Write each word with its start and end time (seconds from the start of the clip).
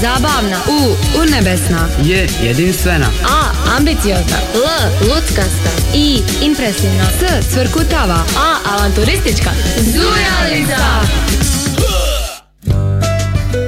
Zabavna. 0.00 0.56
U. 0.68 0.96
Urnebesna. 1.20 1.88
J. 2.02 2.28
Jedinstvena. 2.42 3.06
A. 3.24 3.72
Ambiciozna. 3.76 4.36
L. 4.54 5.08
Luckasta. 5.08 5.70
I. 5.94 6.22
Impresivna. 6.42 7.04
S. 7.04 7.46
Cvrkutava. 7.54 8.24
A. 8.38 8.56
Avanturistička. 8.74 9.50
Zujalica. 9.76 10.76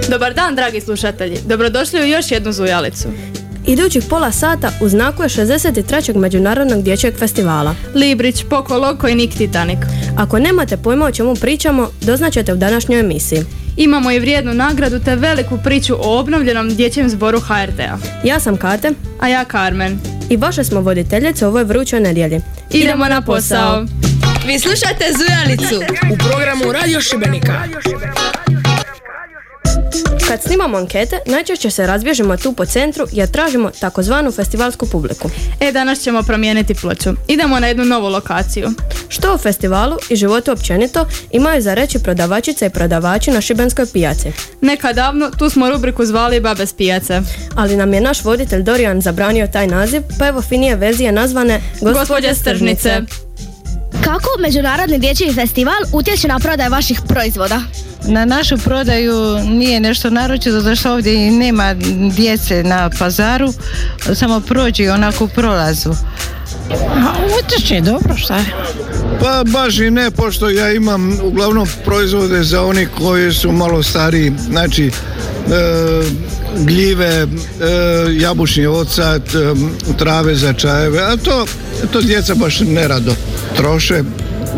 Dobar 0.08 0.34
dan, 0.34 0.54
dragi 0.54 0.80
slušatelji. 0.80 1.38
Dobrodošli 1.46 2.00
u 2.00 2.06
još 2.06 2.30
jednu 2.30 2.52
zujalicu. 2.52 3.08
Idućih 3.66 4.04
pola 4.10 4.32
sata 4.32 4.70
u 4.80 4.88
znaku 4.88 5.22
je 5.22 5.28
63. 5.28 6.16
Međunarodnog 6.16 6.82
dječjeg 6.82 7.14
festivala. 7.18 7.74
Librić, 7.94 8.44
Poco 8.50 8.78
Loco 8.78 9.08
i 9.08 9.14
Nick 9.14 9.36
Titanic. 9.38 9.78
Ako 10.16 10.38
nemate 10.38 10.76
pojma 10.76 11.06
o 11.06 11.12
čemu 11.12 11.34
pričamo, 11.34 11.90
doznaćete 12.00 12.52
u 12.52 12.56
današnjoj 12.56 13.00
emisiji. 13.00 13.44
Imamo 13.76 14.10
i 14.10 14.18
vrijednu 14.18 14.54
nagradu 14.54 14.98
te 15.04 15.16
veliku 15.16 15.58
priču 15.64 15.94
o 16.00 16.18
obnovljenom 16.20 16.74
dječjem 16.74 17.08
zboru 17.08 17.40
HRT-a. 17.40 17.98
Ja 18.24 18.40
sam 18.40 18.56
Kate 18.56 18.90
A 19.20 19.28
ja 19.28 19.44
Carmen. 19.50 19.98
i 20.30 20.36
vaše 20.36 20.64
smo 20.64 20.80
voditeljice 20.80 21.46
u 21.46 21.48
ovoj 21.48 21.64
vrućoj 21.64 22.00
nedjelji. 22.00 22.40
Idemo 22.70 23.08
na 23.08 23.22
posao. 23.22 23.84
Vi 24.46 24.58
slušate 24.58 25.04
Zujalicu. 25.18 25.76
u 26.12 26.16
programu 26.16 26.72
Radio 26.72 27.00
Šibenika. 27.00 27.62
Kad 30.28 30.42
snimamo 30.42 30.76
ankete, 30.76 31.18
najčešće 31.26 31.70
se 31.70 31.86
razbježimo 31.86 32.36
tu 32.36 32.52
po 32.52 32.66
centru 32.66 33.06
jer 33.12 33.30
tražimo 33.30 33.70
takozvanu 33.80 34.32
festivalsku 34.32 34.86
publiku. 34.86 35.30
E, 35.60 35.72
danas 35.72 36.00
ćemo 36.00 36.22
promijeniti 36.22 36.74
ploču. 36.74 37.10
Idemo 37.28 37.60
na 37.60 37.66
jednu 37.66 37.84
novu 37.84 38.08
lokaciju. 38.08 38.70
Što 39.08 39.32
o 39.32 39.38
festivalu 39.38 39.96
i 40.10 40.16
životu 40.16 40.52
općenito 40.52 41.06
imaju 41.30 41.62
za 41.62 41.74
reći 41.74 41.98
prodavačice 41.98 42.66
i 42.66 42.70
prodavači 42.70 43.30
na 43.30 43.40
šibenskoj 43.40 43.86
pijaci. 43.92 44.32
Nekad 44.60 44.96
davno 44.96 45.30
tu 45.38 45.50
smo 45.50 45.70
rubriku 45.70 46.04
zvali 46.04 46.40
Babe 46.40 46.66
s 46.66 46.72
pijace. 46.72 47.20
Ali 47.54 47.76
nam 47.76 47.94
je 47.94 48.00
naš 48.00 48.24
voditelj 48.24 48.62
Dorijan 48.62 49.00
zabranio 49.00 49.48
taj 49.52 49.66
naziv, 49.66 50.02
pa 50.18 50.26
evo 50.26 50.42
finije 50.42 50.76
verzije 50.76 51.12
nazvane 51.12 51.60
Gospođe 51.80 52.34
Stržnice. 52.34 53.00
Kako 54.04 54.28
Međunarodni 54.40 54.98
dječji 54.98 55.32
festival 55.32 55.82
utječe 55.92 56.28
na 56.28 56.38
prodaj 56.38 56.68
vaših 56.68 57.00
proizvoda? 57.08 57.60
Na 58.04 58.24
našu 58.24 58.58
prodaju 58.58 59.38
nije 59.44 59.80
nešto 59.80 60.10
naročito 60.10 60.60
zato 60.60 60.76
što 60.76 60.92
ovdje 60.92 61.26
i 61.26 61.30
nema 61.30 61.74
djece 62.16 62.62
na 62.62 62.90
pazaru, 62.98 63.52
samo 64.14 64.40
prođi 64.40 64.88
onako 64.88 65.24
u 65.24 65.28
prolazu. 65.28 65.90
Utječe 67.44 67.80
dobro, 67.80 68.16
šta 68.16 68.36
je? 68.36 68.44
Pa 69.20 69.44
baš 69.46 69.78
i 69.78 69.90
ne, 69.90 70.10
pošto 70.10 70.50
ja 70.50 70.72
imam 70.72 71.18
uglavnom 71.22 71.68
proizvode 71.84 72.44
za 72.44 72.62
oni 72.62 72.86
koji 72.98 73.32
su 73.32 73.52
malo 73.52 73.82
stariji, 73.82 74.32
znači 74.50 74.86
e, 74.86 74.90
gljive, 76.56 77.06
e, 77.06 77.26
jabučni 78.10 78.66
ocat, 78.66 79.22
e, 79.34 79.54
trave 79.98 80.34
za 80.34 80.52
čajeve, 80.52 80.98
a 81.02 81.16
to, 81.16 81.46
to 81.92 82.00
djeca 82.00 82.34
baš 82.34 82.60
nerado 82.60 83.14
troše. 83.56 84.02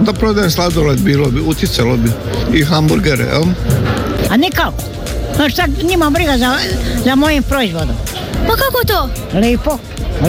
Da 0.00 0.12
prodajem 0.12 0.50
sladoled 0.50 1.00
bilo 1.00 1.30
bi, 1.30 1.40
utjecalo 1.40 1.96
bi 1.96 2.10
i 2.58 2.64
hamburgere, 2.64 3.24
jel? 3.24 3.42
A 4.30 4.36
nikako. 4.36 4.82
Znaš 5.36 5.52
šta, 5.52 5.66
njima 5.82 6.10
briga 6.10 6.38
za, 6.38 6.56
za 7.04 7.14
mojim 7.14 7.42
proizvodom. 7.42 7.96
Pa 8.46 8.52
kako 8.52 8.84
to? 8.86 9.08
Lipo, 9.38 9.78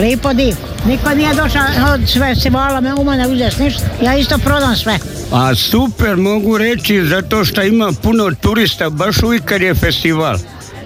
lipo 0.00 0.32
div. 0.32 0.56
Niko 0.86 1.10
nije 1.14 1.34
došao 1.34 1.62
od 1.94 2.08
sve 2.08 2.36
se 2.36 2.50
vala 2.50 2.80
me 2.80 2.94
u 2.94 3.04
mene 3.04 3.28
uzeti 3.28 3.62
ništa. 3.62 3.82
Ja 4.02 4.16
isto 4.16 4.38
prodam 4.38 4.76
sve. 4.76 4.98
A 5.32 5.54
super 5.54 6.16
mogu 6.16 6.58
reći 6.58 7.04
zato 7.06 7.44
što 7.44 7.62
ima 7.62 7.92
puno 8.02 8.30
turista 8.40 8.90
baš 8.90 9.22
uvijek 9.22 9.44
kad 9.44 9.62
je 9.62 9.74
festival. 9.74 10.36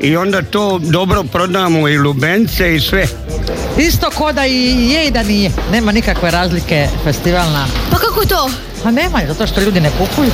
I 0.01 0.17
onda 0.17 0.43
to 0.43 0.79
dobro 0.79 1.25
prodamo 1.33 1.89
i 1.89 1.99
lubence 1.99 2.75
i 2.77 2.81
sve. 2.81 3.07
Isto 3.79 4.11
ko 4.11 4.33
da 4.33 4.47
i 4.47 4.91
je 4.91 5.07
i 5.07 5.11
da 5.11 5.23
nije. 5.23 5.51
Nema 5.73 5.93
nikakve 5.93 6.31
razlike 6.31 6.89
festivalna. 7.05 7.67
Pa 7.91 7.99
kako 7.99 8.25
to? 8.27 8.51
Pa 8.83 8.91
nema, 8.91 9.21
zato 9.29 9.47
što 9.47 9.61
ljudi 9.61 9.81
ne 9.81 9.91
kupuju. 9.91 10.31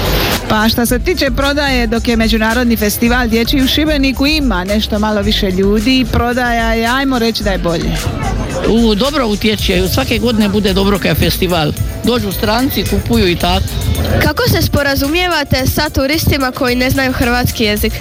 Pa 0.48 0.68
što 0.68 0.86
se 0.86 0.98
tiče 0.98 1.30
prodaje, 1.30 1.86
dok 1.86 2.08
je 2.08 2.16
Međunarodni 2.16 2.76
festival 2.76 3.28
dječji 3.28 3.62
u 3.62 3.66
Šibeniku 3.66 4.26
ima 4.26 4.64
nešto 4.64 4.98
malo 4.98 5.22
više 5.22 5.50
ljudi, 5.50 6.06
prodaja 6.12 6.74
je, 6.74 6.86
ajmo 6.86 7.18
reći 7.18 7.44
da 7.44 7.50
je 7.50 7.58
bolje. 7.58 7.96
U, 8.68 8.94
dobro 8.94 9.26
utječe, 9.26 9.88
svake 9.88 10.18
godine 10.18 10.48
bude 10.48 10.72
dobro 10.72 10.98
kad 10.98 11.06
je 11.06 11.14
festival. 11.14 11.72
Dođu 12.04 12.32
stranci, 12.32 12.84
kupuju 12.90 13.28
i 13.28 13.36
tako. 13.36 13.64
Kako 14.22 14.48
se 14.48 14.62
sporazumijevate 14.62 15.66
sa 15.66 15.90
turistima 15.90 16.52
koji 16.52 16.76
ne 16.76 16.90
znaju 16.90 17.12
hrvatski 17.12 17.64
jezik? 17.64 17.92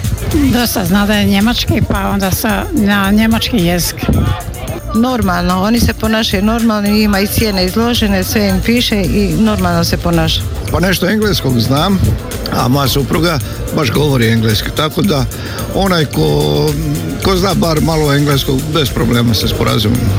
Dosta 0.52 0.84
zna 0.84 1.06
da 1.06 1.14
je 1.14 1.24
njemački, 1.24 1.82
pa 1.88 2.08
onda 2.08 2.30
sa, 2.30 2.64
na 2.72 3.10
njemački 3.10 3.56
jezik. 3.56 3.96
Normalno, 4.94 5.62
oni 5.62 5.80
se 5.80 5.94
ponašaju 5.94 6.42
normalno, 6.42 6.88
ima 6.88 7.20
i 7.20 7.26
cijene 7.26 7.64
izložene, 7.64 8.24
sve 8.24 8.48
im 8.48 8.60
piše 8.60 9.02
i 9.02 9.34
normalno 9.38 9.84
se 9.84 9.96
ponaša. 9.96 10.40
Pa 10.72 10.80
nešto 10.80 11.08
engleskog 11.08 11.60
znam, 11.60 11.98
a 12.56 12.68
moja 12.68 12.88
supruga 12.88 13.38
baš 13.76 13.90
govori 13.90 14.28
engleski, 14.28 14.70
tako 14.76 15.02
da 15.02 15.24
onaj 15.74 16.04
ko, 16.04 16.70
ko 17.24 17.36
zna 17.36 17.54
bar 17.54 17.80
malo 17.80 18.14
engleskog, 18.14 18.60
bez 18.74 18.90
problema 18.90 19.34
se 19.34 19.48
sporazumimo. 19.48 20.10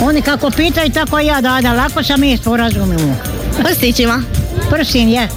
Oni 0.00 0.22
kako 0.22 0.50
pitaju, 0.50 0.90
tako 0.90 1.20
i 1.20 1.26
ja 1.26 1.40
da, 1.40 1.58
da 1.62 1.72
lako 1.72 2.02
sam 2.02 2.20
mi 2.20 2.36
sporazumimo. 2.36 3.16
Prstićima. 3.62 4.22
Prsim 4.70 5.08
je. 5.08 5.28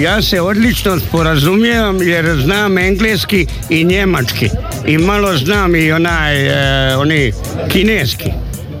Ja 0.00 0.22
se 0.22 0.40
odlično 0.40 1.00
sporazumijevam 1.00 2.02
jer 2.02 2.40
znam 2.44 2.78
engleski 2.78 3.46
i 3.70 3.84
njemački. 3.84 4.50
I 4.86 4.98
malo 4.98 5.36
znam 5.36 5.76
i 5.76 5.92
onaj, 5.92 6.46
e, 6.46 6.96
oni 6.96 7.32
kineski. 7.68 8.30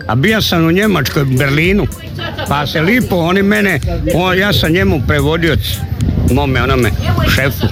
A 0.06 0.14
bio 0.14 0.42
sam 0.42 0.66
u 0.66 0.70
Njemačkoj, 0.70 1.24
Berlinu. 1.24 1.86
Pa 2.48 2.66
se 2.66 2.80
lipo, 2.80 3.16
oni 3.16 3.42
mene, 3.42 3.80
o, 4.14 4.32
ja 4.32 4.52
sam 4.52 4.72
njemu 4.72 5.02
prevodioc, 5.06 5.60
mome 6.32 6.62
onome, 6.62 6.90
šefu. 7.34 7.66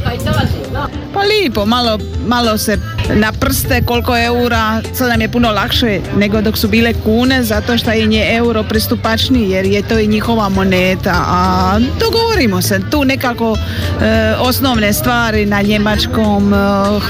Pa 1.14 1.20
lipo, 1.20 1.66
malo, 1.66 1.98
malo 2.26 2.58
se 2.58 2.78
na 3.14 3.32
prste 3.32 3.82
koliko 3.82 4.18
eura, 4.18 4.82
sad 4.94 5.08
nam 5.08 5.20
je 5.20 5.28
puno 5.28 5.50
lakše 5.50 6.00
nego 6.16 6.40
dok 6.40 6.58
su 6.58 6.68
bile 6.68 6.94
kune, 6.94 7.42
zato 7.42 7.78
što 7.78 7.92
im 7.92 8.12
je 8.12 8.36
euro 8.36 8.62
pristupačniji 8.62 9.50
jer 9.50 9.66
je 9.66 9.82
to 9.82 9.98
i 9.98 10.06
njihova 10.06 10.48
moneta, 10.48 11.24
a 11.26 11.78
dogovorimo 12.00 12.62
se, 12.62 12.80
tu 12.90 13.04
nekako 13.04 13.56
e, 13.56 14.34
osnovne 14.38 14.92
stvari 14.92 15.46
na 15.46 15.62
njemačkom, 15.62 16.54
e, 16.54 16.56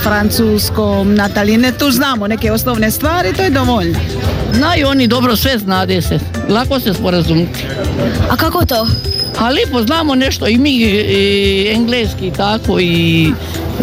francuskom, 0.03 1.15
na 1.15 1.28
taline, 1.28 1.72
tu 1.72 1.91
znamo 1.91 2.27
neke 2.27 2.53
osnovne 2.53 2.91
stvari, 2.91 3.33
to 3.37 3.43
je 3.43 3.50
dovoljno. 3.50 3.99
Znaju 4.53 4.88
oni 4.88 5.06
dobro 5.06 5.37
sve 5.37 5.59
znade 5.59 6.03
se. 6.03 6.19
Lako 6.49 6.81
se 6.81 6.94
sporazumiti. 6.94 7.65
A 8.31 8.37
kako 8.37 8.66
to? 8.66 8.87
A 9.39 9.49
lipo 9.49 9.83
znamo 9.83 10.15
nešto 10.15 10.47
i 10.47 10.59
mi 10.59 10.77
i 10.77 11.72
engleski 11.75 12.33
tako 12.37 12.81
i 12.81 13.33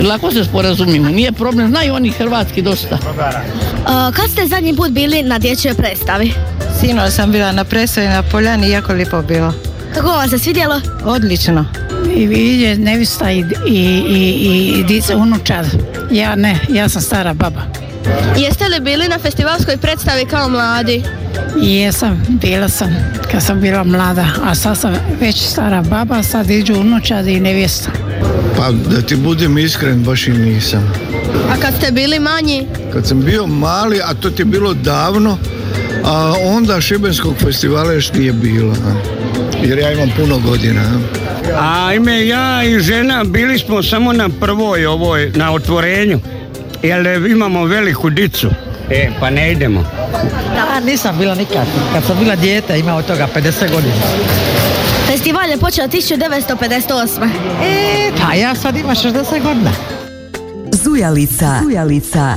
lako 0.04 0.32
se 0.32 0.44
sporazumimo. 0.44 1.10
Nije 1.10 1.32
problem, 1.32 1.70
znaju 1.70 1.94
oni 1.94 2.10
hrvatski 2.10 2.62
dosta. 2.62 2.98
A, 3.86 4.12
kad 4.16 4.30
ste 4.30 4.48
zadnji 4.48 4.76
put 4.76 4.92
bili 4.92 5.24
na 5.24 5.40
dječjoj 5.40 5.74
predstavi? 5.74 6.34
Sinoć 6.80 7.14
sam 7.14 7.32
bila 7.32 7.52
na 7.52 7.64
predstavi 7.64 8.08
na 8.08 8.24
Poljani, 8.24 8.70
jako 8.70 8.94
lipo 8.94 9.22
bilo. 9.22 9.54
Kako 9.94 10.08
vam 10.08 10.30
se 10.30 10.40
svidjelo? 10.40 10.82
Odlično. 11.06 11.66
I 12.16 12.28
vidje 12.28 12.78
nevista 12.78 13.32
i, 13.32 13.40
i, 13.68 14.04
i, 14.10 14.74
i 14.80 14.84
dice 14.84 15.16
unučad. 15.16 15.66
Ja 16.12 16.36
ne, 16.36 16.60
ja 16.70 16.90
sam 16.90 17.02
stara 17.02 17.34
baba. 17.34 17.62
Jeste 18.38 18.68
li 18.68 18.80
bili 18.80 19.08
na 19.08 19.20
festivalskoj 19.20 19.78
predstavi 19.78 20.26
kao 20.26 20.50
mladi? 20.50 21.04
Jesam, 21.62 22.26
bila 22.42 22.70
sam 22.70 22.96
kad 23.32 23.44
sam 23.44 23.62
bila 23.62 23.84
mlada, 23.84 24.26
a 24.44 24.56
sad 24.56 24.78
sam 24.78 24.96
već 25.22 25.36
stara 25.36 25.82
baba, 25.82 26.24
sad 26.24 26.50
iđu 26.50 26.74
unučad 26.74 27.28
i 27.28 27.40
nevjesta. 27.40 27.90
Pa 28.58 28.72
da 28.72 29.02
ti 29.02 29.16
budem 29.16 29.58
iskren, 29.58 30.04
baš 30.04 30.28
i 30.28 30.32
nisam. 30.32 30.94
A 31.52 31.62
kad 31.62 31.74
ste 31.78 31.92
bili 31.92 32.20
manji? 32.20 32.68
Kad 32.94 33.08
sam 33.08 33.22
bio 33.22 33.48
mali, 33.48 34.00
a 34.04 34.14
to 34.14 34.30
ti 34.30 34.42
je 34.42 34.46
bilo 34.46 34.74
davno, 34.74 35.38
a 36.06 36.34
onda 36.46 36.82
Šibenskog 36.82 37.36
festivala 37.38 37.94
još 37.94 38.14
nije 38.14 38.34
bilo. 38.34 38.72
a. 38.74 38.94
Jer 39.64 39.80
ja 39.80 39.92
imam 39.92 40.10
puno 40.20 40.40
godina. 40.40 40.82
a. 40.82 41.88
A 41.88 41.94
ime 41.94 42.28
ja 42.28 42.64
i 42.64 42.80
žena 42.80 43.24
bili 43.24 43.60
smo 43.60 43.84
samo 43.84 44.14
na 44.14 44.30
prvoj 44.40 44.86
ovoj, 44.86 45.32
na 45.36 45.54
otvorenju. 45.54 46.20
Jer 46.84 47.26
imamo 47.32 47.66
veliku 47.66 48.10
dicu. 48.10 48.50
E, 48.94 49.10
pa 49.20 49.30
ne 49.30 49.52
idemo. 49.52 49.84
Da, 50.56 50.80
nisam 50.80 51.18
bila 51.18 51.36
nikad. 51.36 51.66
Kad 51.94 52.04
sam 52.04 52.18
bila 52.20 52.36
dijete, 52.36 52.80
ima 52.80 52.96
od 52.96 53.06
toga 53.06 53.28
50 53.36 53.72
godina. 53.72 53.94
Festival 55.08 55.50
je 55.50 55.58
počeo 55.58 55.88
1958. 55.88 57.30
E, 57.64 58.12
pa 58.22 58.34
ja 58.34 58.56
sad 58.56 58.78
imam 58.78 58.96
60 58.96 59.44
godina. 59.44 59.72
Zujalica. 60.72 61.60
Zujalica. 61.64 62.36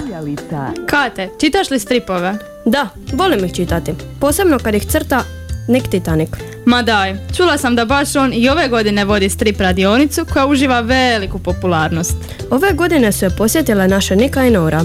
Kate, 0.87 1.29
čitaš 1.41 1.71
li 1.71 1.79
stripove? 1.79 2.35
Da, 2.65 2.89
volim 3.13 3.45
ih 3.45 3.55
čitati, 3.55 3.95
posebno 4.21 4.59
kad 4.59 4.75
ih 4.75 4.87
crta 4.87 5.23
Nick 5.69 5.89
Titanic. 5.89 6.29
Ma 6.67 6.83
daj, 6.83 7.17
čula 7.37 7.59
sam 7.59 7.77
da 7.77 7.85
baš 7.85 8.17
on 8.17 8.33
i 8.35 8.49
ove 8.49 8.69
godine 8.69 9.05
vodi 9.05 9.29
strip 9.29 9.61
radionicu 9.61 10.27
koja 10.33 10.47
uživa 10.47 10.81
veliku 10.81 11.39
popularnost. 11.39 12.17
Ove 12.51 12.73
godine 12.73 13.13
su 13.13 13.25
je 13.25 13.31
posjetile 13.31 13.89
naše 13.89 14.17
Nika 14.17 14.45
i 14.45 14.51
Nora. 14.51 14.85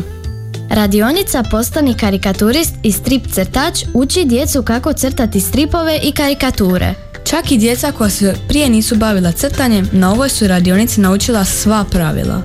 Radionica 0.70 1.44
Postani 1.52 1.94
karikaturist 1.94 2.74
i 2.84 2.92
strip 2.92 3.28
crtač 3.28 3.84
uči 3.94 4.26
djecu 4.26 4.64
kako 4.64 4.94
crtati 4.94 5.40
stripove 5.40 6.00
i 6.04 6.12
karikature. 6.12 6.94
Čak 7.24 7.52
i 7.52 7.58
djeca 7.58 7.92
koja 7.92 8.10
se 8.10 8.36
prije 8.48 8.70
nisu 8.70 8.96
bavila 8.96 9.32
crtanjem, 9.32 9.90
na 9.92 10.12
ovoj 10.12 10.30
su 10.30 10.48
radionici 10.48 11.02
naučila 11.02 11.46
sva 11.46 11.86
pravila. 11.92 12.42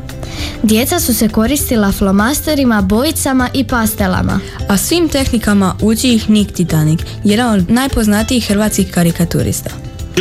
Djeca 0.63 1.01
su 1.01 1.15
se 1.15 1.29
koristila 1.29 1.93
flomasterima, 1.93 2.83
bojicama 2.83 3.49
i 3.55 3.65
pastelama. 3.65 4.41
A 4.69 4.77
svim 4.77 5.09
tehnikama 5.09 5.75
uči 5.83 6.15
ih 6.15 6.31
Nik 6.31 6.53
Titanik, 6.53 7.01
jedan 7.25 7.55
od 7.55 7.71
najpoznatijih 7.71 8.49
hrvatskih 8.49 8.91
karikaturista. 8.91 9.71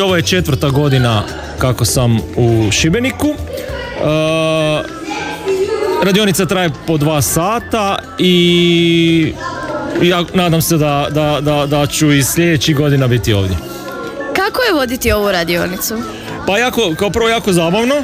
Ovo 0.03 0.15
je 0.15 0.21
četvrta 0.21 0.69
godina 0.69 1.23
kako 1.57 1.85
sam 1.85 2.19
u 2.37 2.71
Šibeniku. 2.71 3.27
E, 3.27 5.02
radionica 6.03 6.45
traje 6.45 6.69
po 6.87 6.97
dva 6.97 7.21
sata 7.21 7.99
i 8.19 9.33
ja 10.01 10.23
nadam 10.33 10.61
se 10.61 10.77
da, 10.77 11.07
da, 11.11 11.39
da, 11.41 11.65
da 11.65 11.87
ću 11.87 12.11
i 12.11 12.23
sljedećih 12.23 12.75
godina 12.75 13.07
biti 13.07 13.33
ovdje. 13.33 13.57
Kako 14.35 14.61
je 14.61 14.73
voditi 14.73 15.11
ovu 15.11 15.31
radionicu? 15.31 15.97
Pa 16.47 16.57
jako, 16.57 16.95
kao 16.99 17.09
prvo 17.09 17.29
jako 17.29 17.53
zabavno. 17.53 17.95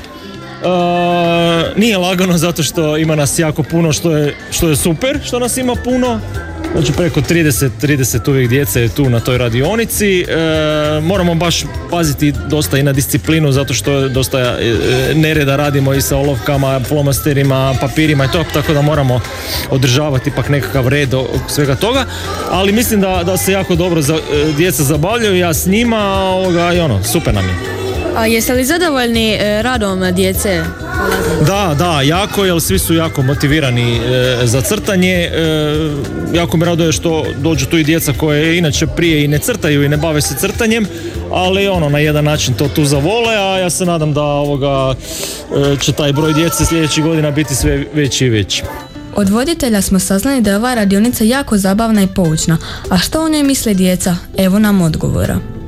E, 0.63 1.79
nije 1.79 1.97
lagano 1.97 2.37
zato 2.37 2.63
što 2.63 2.97
ima 2.97 3.15
nas 3.15 3.39
jako 3.39 3.63
puno 3.63 3.93
što 3.93 4.17
je, 4.17 4.35
što 4.51 4.69
je 4.69 4.75
super 4.75 5.19
što 5.23 5.39
nas 5.39 5.57
ima 5.57 5.75
puno. 5.75 6.19
Znači 6.73 6.93
preko 6.93 7.21
30, 7.21 7.69
30 7.81 8.29
uvijek 8.29 8.49
djece 8.49 8.81
je 8.81 8.89
tu 8.89 9.09
na 9.09 9.19
toj 9.19 9.37
radionici. 9.37 10.21
E, 10.21 10.25
moramo 11.01 11.35
baš 11.35 11.63
paziti 11.91 12.33
dosta 12.47 12.77
i 12.77 12.83
na 12.83 12.93
disciplinu 12.93 13.51
zato 13.51 13.73
što 13.73 14.09
dosta 14.09 14.39
e, 14.39 14.55
nereda 15.15 15.55
radimo 15.55 15.93
i 15.93 16.01
sa 16.01 16.17
olovkama, 16.17 16.79
flomasterima, 16.79 17.75
papirima 17.81 18.25
i 18.25 18.31
to, 18.31 18.43
tako 18.53 18.73
da 18.73 18.81
moramo 18.81 19.21
održavati 19.69 20.29
ipak 20.29 20.49
nekakav 20.49 20.87
red 20.87 21.09
svega 21.47 21.75
toga. 21.75 22.05
Ali 22.51 22.71
mislim 22.71 23.01
da, 23.01 23.23
da 23.25 23.37
se 23.37 23.51
jako 23.51 23.75
dobro 23.75 24.01
za, 24.01 24.15
e, 24.15 24.51
djeca 24.57 24.83
zabavljaju, 24.83 25.37
ja 25.37 25.53
s 25.53 25.65
njima 25.65 26.03
ovoga, 26.13 26.73
i 26.73 26.79
ono, 26.79 27.03
super 27.03 27.33
nam 27.33 27.45
je. 27.45 27.78
A 28.19 28.25
jeste 28.25 28.53
li 28.53 28.65
zadovoljni 28.65 29.33
e, 29.33 29.61
radom 29.61 29.99
djece? 30.11 30.63
Da, 31.47 31.75
da, 31.77 32.01
jako, 32.01 32.45
jer 32.45 32.61
svi 32.61 32.79
su 32.79 32.93
jako 32.93 33.21
motivirani 33.21 33.97
e, 33.97 34.37
za 34.43 34.61
crtanje. 34.61 35.13
E, 35.13 35.31
jako 36.33 36.57
mi 36.57 36.65
raduje 36.65 36.91
što 36.91 37.25
dođu 37.37 37.65
tu 37.65 37.77
i 37.77 37.83
djeca 37.83 38.13
koje 38.13 38.57
inače 38.57 38.87
prije 38.87 39.23
i 39.23 39.27
ne 39.27 39.39
crtaju 39.39 39.83
i 39.83 39.89
ne 39.89 39.97
bave 39.97 40.21
se 40.21 40.35
crtanjem, 40.35 40.85
ali 41.31 41.67
ono, 41.67 41.89
na 41.89 41.99
jedan 41.99 42.25
način 42.25 42.53
to 42.53 42.67
tu 42.67 42.85
zavole, 42.85 43.35
a 43.35 43.57
ja 43.57 43.69
se 43.69 43.85
nadam 43.85 44.13
da 44.13 44.23
ovoga 44.23 44.93
će 45.81 45.91
taj 45.91 46.13
broj 46.13 46.33
djece 46.33 46.65
sljedećih 46.65 47.03
godina 47.03 47.31
biti 47.31 47.55
sve 47.55 47.85
veći 47.93 48.25
i 48.25 48.29
veći. 48.29 48.63
Od 49.15 49.29
voditelja 49.29 49.81
smo 49.81 49.99
saznali 49.99 50.41
da 50.41 50.49
je 50.49 50.57
ova 50.57 50.73
radionica 50.73 51.23
jako 51.23 51.57
zabavna 51.57 52.03
i 52.03 52.07
poučna, 52.07 52.57
a 52.89 52.97
što 52.97 53.23
o 53.23 53.29
njoj 53.29 53.43
misle 53.43 53.73
djeca? 53.73 54.15
Evo 54.37 54.59
nam 54.59 54.81
odgovora. 54.81 55.58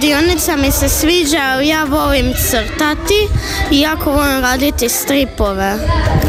Radionica 0.00 0.56
mi 0.56 0.70
se 0.72 0.88
sviđa, 0.88 1.60
ja 1.62 1.84
volim 1.84 2.32
crtati 2.34 3.28
i 3.70 3.80
jako 3.80 4.12
volim 4.12 4.40
raditi 4.40 4.88
stripove. 4.88 5.74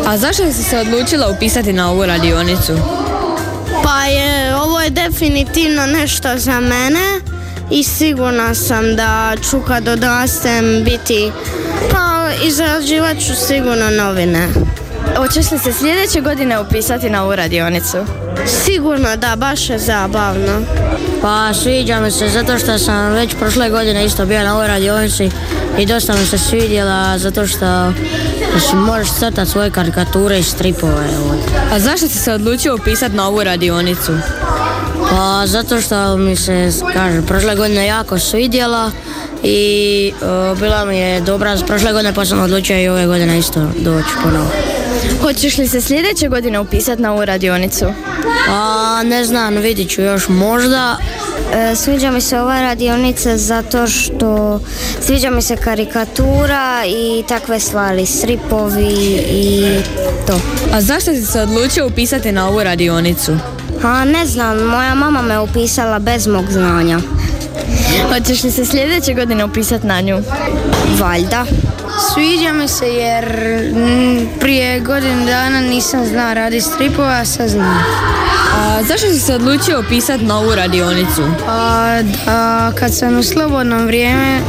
A 0.05 0.17
zašto 0.17 0.53
si 0.53 0.63
se 0.63 0.79
odlučila 0.79 1.29
upisati 1.29 1.73
na 1.73 1.91
ovu 1.91 2.05
radionicu? 2.05 2.73
Pa 3.83 4.05
je, 4.05 4.55
ovo 4.55 4.81
je 4.81 4.89
definitivno 4.89 5.85
nešto 5.85 6.37
za 6.37 6.59
mene 6.59 7.19
i 7.69 7.83
sigurna 7.83 8.55
sam 8.55 8.95
da 8.95 9.33
ću 9.49 9.61
kad 9.67 9.87
odrastem 9.87 10.83
biti, 10.83 11.31
pa 11.91 12.29
izrađivat 12.43 13.17
ću 13.19 13.35
sigurno 13.47 13.89
novine. 13.89 14.47
Hoćeš 15.17 15.51
li 15.51 15.59
se 15.59 15.73
sljedeće 15.73 16.21
godine 16.21 16.59
upisati 16.59 17.09
na 17.09 17.23
ovu 17.23 17.35
radionicu? 17.35 17.97
Sigurno 18.45 19.15
da, 19.15 19.35
baš 19.35 19.69
je 19.69 19.79
zabavno. 19.79 20.61
Pa 21.21 21.53
sviđa 21.53 21.99
mi 21.99 22.11
se 22.11 22.29
zato 22.29 22.59
što 22.59 22.77
sam 22.77 23.13
već 23.13 23.35
prošle 23.39 23.69
godine 23.69 24.05
isto 24.05 24.25
bio 24.25 24.43
na 24.43 24.53
ovoj 24.53 24.67
radionici 24.67 25.31
i 25.77 25.85
dosta 25.85 26.13
mi 26.13 26.25
se 26.25 26.37
svidjela 26.37 27.17
zato 27.17 27.47
što 27.47 27.93
možeš 28.73 29.13
crtati 29.19 29.51
svoje 29.51 29.71
karikature 29.71 30.39
i 30.39 30.43
stripove. 30.43 31.07
A 31.73 31.79
zašto 31.79 32.07
si 32.07 32.17
se 32.17 32.33
odlučio 32.33 32.75
upisati 32.75 33.15
na 33.15 33.27
ovu 33.27 33.43
radionicu? 33.43 34.11
Pa 35.09 35.43
zato 35.45 35.81
što 35.81 36.17
mi 36.17 36.35
se, 36.35 36.71
kaže, 36.93 37.21
prošle 37.21 37.55
godine 37.55 37.85
jako 37.85 38.19
svidjela 38.19 38.91
i 39.43 40.13
bila 40.59 40.85
mi 40.85 40.97
je 40.97 41.21
dobra 41.21 41.57
prošle 41.67 41.91
godine 41.91 42.13
pa 42.13 42.25
sam 42.25 42.41
odlučio 42.41 42.81
i 42.81 42.89
ove 42.89 43.05
godine 43.05 43.39
isto 43.39 43.59
doći 43.79 44.09
ponovo. 44.23 44.47
Hoćeš 45.21 45.57
li 45.57 45.67
se 45.67 45.81
sljedeće 45.81 46.27
godine 46.27 46.59
upisati 46.59 47.01
na 47.01 47.11
ovu 47.11 47.25
radionicu? 47.25 47.85
Pa 48.47 49.03
ne 49.03 49.25
znam, 49.25 49.55
vidit 49.55 49.89
ću 49.89 50.01
još 50.01 50.27
možda. 50.29 50.97
E, 51.53 51.75
sviđa 51.75 52.11
mi 52.11 52.21
se 52.21 52.39
ova 52.39 52.61
radionica 52.61 53.37
zato 53.37 53.87
što 53.87 54.59
sviđa 55.01 55.29
mi 55.29 55.41
se 55.41 55.55
karikatura 55.55 56.83
i 56.87 57.23
takve 57.27 57.59
stvari, 57.59 58.05
stripovi 58.05 59.23
i 59.31 59.77
to. 60.27 60.39
A 60.73 60.81
zašto 60.81 61.11
si 61.11 61.25
se 61.25 61.41
odlučio 61.41 61.87
upisati 61.87 62.31
na 62.31 62.47
ovu 62.47 62.63
radionicu? 62.63 63.31
A 63.83 64.05
ne 64.05 64.25
znam, 64.25 64.57
moja 64.57 64.95
mama 64.95 65.21
me 65.21 65.39
upisala 65.39 65.99
bez 65.99 66.27
mog 66.27 66.45
znanja. 66.51 66.99
Hoćeš 68.09 68.43
li 68.43 68.51
se 68.51 68.65
sljedeće 68.65 69.13
godine 69.13 69.45
upisati 69.45 69.87
na 69.87 70.01
nju? 70.01 70.21
Valjda. 70.99 71.45
Sviđa 72.13 72.53
mi 72.53 72.67
se 72.67 72.87
jer 72.87 73.25
prije 74.39 74.79
godinu 74.79 75.25
dana 75.25 75.61
nisam 75.61 76.05
znao 76.05 76.33
raditi 76.33 76.61
stripova, 76.61 77.19
a 77.21 77.25
sad 77.25 77.49
znam. 77.49 77.83
A 78.55 78.83
zašto 78.83 79.07
si 79.07 79.19
se 79.19 79.35
odlučio 79.35 79.79
upisati 79.79 80.25
na 80.25 80.37
ovu 80.37 80.55
radionicu? 80.55 81.23
A, 81.47 82.01
da 82.25 82.71
kad 82.79 82.95
sam 82.95 83.19
u 83.19 83.23
slobodnom 83.23 83.85
vrijeme 83.85 84.39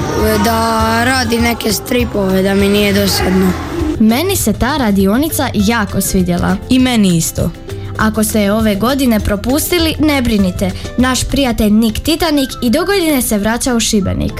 da 0.45 1.05
radi 1.05 1.39
neke 1.39 1.73
stripove, 1.73 2.43
da 2.43 2.55
mi 2.55 2.69
nije 2.69 2.93
dosadno. 2.93 3.53
Meni 4.01 4.37
se 4.37 4.53
ta 4.53 4.77
radionica 4.77 5.49
jako 5.55 6.01
svidjela. 6.01 6.57
I 6.69 6.79
meni 6.79 7.17
isto. 7.17 7.51
Ako 7.99 8.25
ste 8.25 8.41
je 8.41 8.53
ove 8.53 8.75
godine 8.75 9.21
propustili, 9.21 9.95
ne 9.99 10.23
brinite. 10.23 10.71
Naš 10.99 11.25
prijatelj 11.25 11.71
Nik 11.71 11.99
Titanik 11.99 12.51
i 12.63 12.71
do 12.71 12.85
godine 12.85 13.23
se 13.23 13.39
vraća 13.39 13.75
u 13.75 13.81
Šibenik. 13.81 14.33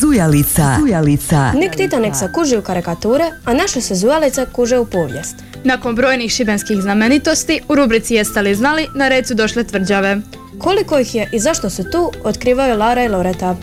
Zujalica. 0.00 0.76
Zujalica. 0.80 1.52
Nik 1.52 1.76
Titanik 1.76 2.14
sa 2.14 2.28
kuži 2.34 2.56
u 2.56 2.62
karikature, 2.62 3.24
a 3.44 3.54
naša 3.54 3.80
se 3.80 3.94
Zujalica 3.94 4.46
kuže 4.52 4.78
u 4.78 4.86
povijest. 4.86 5.34
Nakon 5.64 5.94
brojnih 5.94 6.32
šibenskih 6.32 6.80
znamenitosti, 6.80 7.60
u 7.68 7.74
rubrici 7.74 8.14
Jeste 8.14 8.42
li 8.42 8.54
znali, 8.54 8.86
na 8.94 9.08
red 9.08 9.26
su 9.26 9.34
došle 9.34 9.64
tvrđave. 9.64 10.20
Koliko 10.58 10.98
ih 10.98 11.14
je 11.14 11.30
i 11.32 11.38
zašto 11.38 11.70
su 11.70 11.84
tu, 11.90 12.12
otkrivaju 12.24 12.78
Lara 12.78 13.04
i 13.04 13.08
Loreta. 13.08 13.56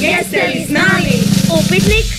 Jeste 0.00 0.52
li 0.54 0.66
znali? 0.68 1.12
Upitnik? 1.58 2.09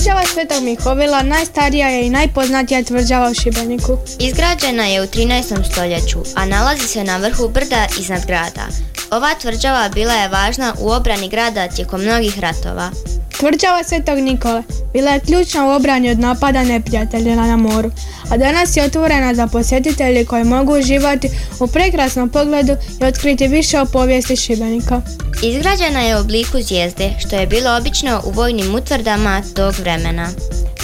Tvrđava 0.00 0.26
Svetog 0.26 0.62
Mihovila 0.62 1.22
najstarija 1.22 1.88
je 1.88 2.06
i 2.06 2.10
najpoznatija 2.10 2.82
tvrđava 2.82 3.30
u 3.30 3.34
Šibeniku. 3.34 3.98
Izgrađena 4.18 4.84
je 4.86 5.02
u 5.02 5.06
13. 5.06 5.72
stoljeću, 5.72 6.18
a 6.34 6.46
nalazi 6.46 6.88
se 6.88 7.04
na 7.04 7.16
vrhu 7.16 7.48
brda 7.48 7.86
iznad 8.00 8.26
grada. 8.26 8.66
Ova 9.10 9.34
tvrđava 9.40 9.88
bila 9.88 10.12
je 10.12 10.28
važna 10.28 10.74
u 10.80 10.90
obrani 10.90 11.28
grada 11.28 11.68
tijekom 11.68 12.00
mnogih 12.00 12.38
ratova. 12.38 12.90
Tvrđava 13.38 13.84
Svetog 13.84 14.18
Nikole 14.18 14.62
bila 14.92 15.10
je 15.10 15.20
ključna 15.20 15.66
u 15.66 15.70
obrani 15.70 16.10
od 16.10 16.18
napada 16.18 16.62
neprijatelja 16.64 17.36
na 17.36 17.56
moru, 17.56 17.90
a 18.30 18.36
danas 18.36 18.76
je 18.76 18.84
otvorena 18.84 19.34
za 19.34 19.46
posjetitelji 19.46 20.26
koji 20.26 20.44
mogu 20.44 20.78
uživati 20.78 21.30
u 21.60 21.66
prekrasnom 21.66 22.28
pogledu 22.28 22.76
i 23.00 23.04
otkriti 23.04 23.48
više 23.48 23.80
o 23.80 23.86
povijesti 23.86 24.36
Šibenika. 24.36 25.02
Izgrađena 25.42 26.00
je 26.00 26.16
u 26.16 26.20
obliku 26.20 26.62
zvijezde, 26.62 27.14
što 27.18 27.36
je 27.36 27.46
bilo 27.46 27.76
obično 27.76 28.22
u 28.24 28.30
vojnim 28.30 28.74
utvrdama 28.74 29.42
tog 29.54 29.74
vremena. 29.78 30.28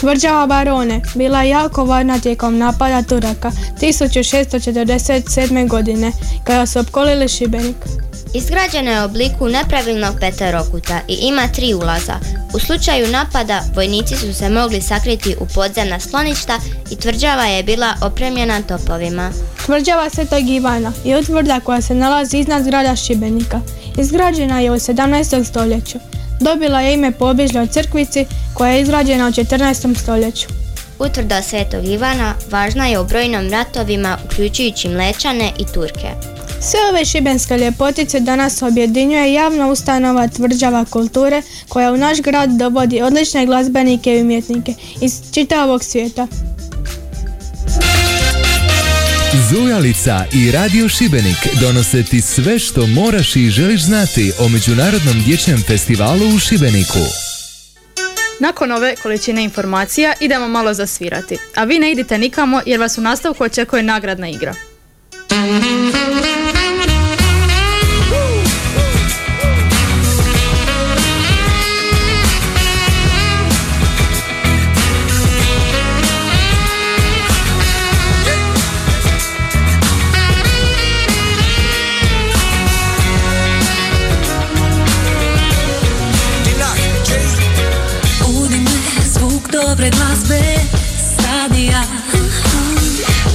Tvrđava 0.00 0.46
Barone 0.46 1.00
bila 1.14 1.42
je 1.42 1.50
jako 1.50 1.84
važna 1.84 2.18
tijekom 2.18 2.58
napada 2.58 3.02
Turaka 3.02 3.50
1647. 3.80 5.68
godine 5.68 6.12
kada 6.44 6.66
su 6.66 6.78
opkolili 6.78 7.28
Šibenik. 7.28 7.76
Izgrađena 8.34 8.90
je 8.90 9.02
u 9.02 9.04
obliku 9.04 9.48
nepravilnog 9.48 10.14
peterokuta 10.20 11.00
i 11.08 11.14
ima 11.14 11.48
tri 11.48 11.74
ulaza. 11.74 12.14
U 12.54 12.58
slučaju 12.58 13.08
napada 13.08 13.62
vojnici 13.74 14.16
su 14.16 14.34
se 14.34 14.48
mogli 14.48 14.80
sakriti 14.80 15.36
u 15.40 15.46
podzemna 15.54 16.00
skloništa 16.00 16.58
i 16.90 16.96
tvrđava 16.96 17.44
je 17.44 17.62
bila 17.62 17.94
opremljena 18.02 18.62
topovima. 18.62 19.30
Tvrđava 19.66 20.10
Svetog 20.10 20.48
Ivana 20.48 20.92
je 21.04 21.18
utvrda 21.18 21.60
koja 21.60 21.80
se 21.80 21.94
nalazi 21.94 22.38
iznad 22.38 22.64
zgrada 22.64 22.96
Šibenika. 22.96 23.60
Izgrađena 23.98 24.60
je 24.60 24.70
u 24.70 24.74
17. 24.74 25.44
stoljeću. 25.44 25.98
Dobila 26.40 26.80
je 26.80 26.94
ime 26.94 27.12
po 27.12 27.26
obižnoj 27.26 27.66
crkvici 27.66 28.24
koja 28.54 28.72
je 28.72 28.82
izgrađena 28.82 29.28
u 29.28 29.30
14. 29.30 29.98
stoljeću. 29.98 30.46
Utvrda 30.98 31.42
Svetog 31.42 31.88
Ivana 31.88 32.34
važna 32.50 32.86
je 32.86 33.00
u 33.00 33.04
brojnom 33.04 33.50
ratovima 33.50 34.18
uključujući 34.24 34.88
Mlečane 34.88 35.52
i 35.58 35.64
Turke. 35.74 36.08
Sve 36.60 36.80
ove 36.90 37.04
šibenske 37.04 37.58
ljepotice 37.58 38.20
danas 38.20 38.62
objedinjuje 38.62 39.32
javna 39.32 39.68
ustanova 39.68 40.28
tvrđava 40.28 40.84
kulture 40.84 41.42
koja 41.68 41.92
u 41.92 41.96
naš 41.96 42.20
grad 42.20 42.50
dovodi 42.50 43.02
odlične 43.02 43.46
glazbenike 43.46 44.18
i 44.18 44.22
umjetnike 44.22 44.74
iz 45.00 45.20
čitavog 45.32 45.84
svijeta. 45.84 46.26
Zujalica 49.50 50.24
i 50.32 50.50
Radio 50.50 50.88
Šibenik 50.88 51.36
donose 51.60 52.02
ti 52.02 52.20
sve 52.20 52.58
što 52.58 52.86
moraš 52.86 53.36
i 53.36 53.50
želiš 53.50 53.82
znati 53.82 54.32
o 54.38 54.48
Međunarodnom 54.48 55.22
dječjem 55.24 55.62
festivalu 55.66 56.28
u 56.36 56.38
Šibeniku. 56.38 56.98
Nakon 58.40 58.72
ove 58.72 58.96
količine 59.02 59.44
informacija 59.44 60.12
idemo 60.20 60.48
malo 60.48 60.74
zasvirati, 60.74 61.38
a 61.54 61.64
vi 61.64 61.78
ne 61.78 61.92
idite 61.92 62.18
nikamo 62.18 62.60
jer 62.66 62.80
vas 62.80 62.98
u 62.98 63.00
nastavku 63.00 63.44
očekuje 63.44 63.82
nagradna 63.82 64.28
igra. 64.28 64.54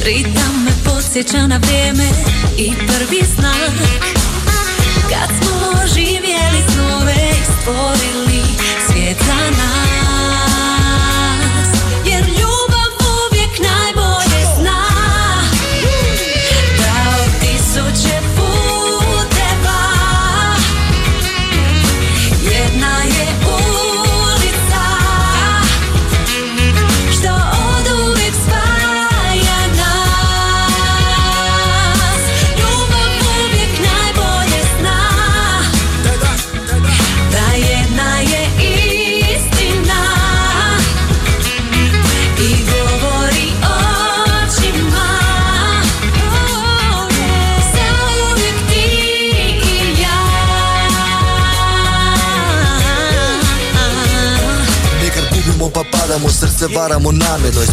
Ritam 0.06 0.64
me 0.66 0.72
podsjeća 0.86 1.48
na 1.48 1.58
vrijeme 1.58 2.04
I 2.58 2.74
prvi 2.76 3.22
znak. 3.36 3.72
Kad 5.10 5.30
smo 5.42 5.88
živjeli 5.96 6.64
snove 6.74 7.16
i 7.32 7.62
Stvorili 7.62 8.42
svijet 8.88 9.18
za 9.26 9.50
nas 9.58 9.91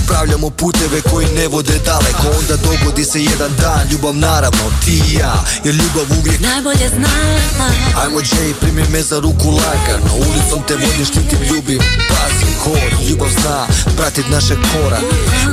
Ispravljamo 0.09 0.51
puteve 0.51 1.01
koji 1.11 1.27
ne 1.27 1.49
vode 1.49 1.79
daleko. 1.85 2.39
Onda 2.39 2.57
dogodi 2.57 3.05
se 3.05 3.23
jedan 3.23 3.51
dan, 3.61 3.89
ljubav 3.93 4.15
naravno 4.15 4.65
Ti 4.85 5.03
i 5.09 5.15
ja, 5.15 5.45
jer 5.65 5.75
ljubav 5.75 6.19
uvijek 6.19 6.41
Najbolje 6.41 6.89
zna 6.89 7.09
Ajmo 8.03 8.21
Jay, 8.21 8.55
primi 8.61 8.83
me 8.93 9.03
za 9.03 9.21
ruku 9.21 9.49
lagano. 9.51 10.15
Ulicom 10.15 10.63
te 10.69 10.75
vodim, 10.75 11.05
štitim, 11.05 11.39
ljubim 11.43 11.79
hod, 12.69 13.09
ljubav 13.09 13.29
zna 13.41 13.59
Pratit 13.97 14.27
naše 14.31 14.55
kora. 14.71 15.01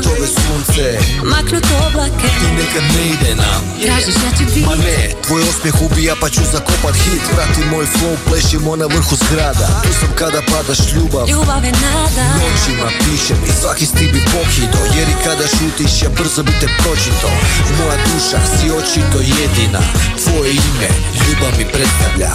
Zove 0.04 0.28
sunce. 0.28 0.86
Maknut 1.34 1.68
oblake. 1.86 2.30
I 2.46 2.48
nekad 2.60 2.84
ne 2.96 3.04
ide 3.14 3.32
nam 3.36 3.62
Tražiš 3.84 4.16
ja 4.26 4.32
ću 4.38 4.44
biti 4.46 4.66
Ma 4.70 4.76
ne, 4.76 5.02
tvoj 5.26 5.42
osmijeh 5.52 5.78
ubija 5.86 6.16
pa 6.22 6.28
ću 6.30 6.42
zakopat 6.54 6.96
hit. 7.04 7.24
Prati 7.36 7.62
moj 7.72 7.86
flow, 7.94 8.16
plešimo 8.28 8.76
na 8.76 8.86
vrhu 8.86 9.16
zgrada. 9.24 9.68
Tu 9.84 9.92
sam 10.00 10.12
kada 10.20 10.42
padaš 10.52 10.82
ljubav. 10.94 11.26
Ljubav 11.30 11.64
je 11.66 11.74
nada. 11.88 12.26
Noćima 12.42 12.88
pišem 13.04 13.40
i 13.50 13.52
svaki 13.62 13.86
stil 13.86 14.10
bi 14.14 14.22
pokido 14.34 14.80
Jer 14.98 15.08
i 15.10 15.16
kada 15.26 15.46
šutiš 15.56 15.94
ja 16.04 16.10
brzo 16.18 16.42
bi 16.44 16.54
te 16.62 16.68
pročito. 16.80 17.30
Moja 17.78 17.98
duša 18.08 18.40
si 18.54 18.66
očito 18.80 19.18
jedina. 19.38 19.82
Tvoje 20.22 20.52
ime 20.52 20.90
ljubav 21.24 21.52
mi 21.58 21.66
predstavlja. 21.74 22.32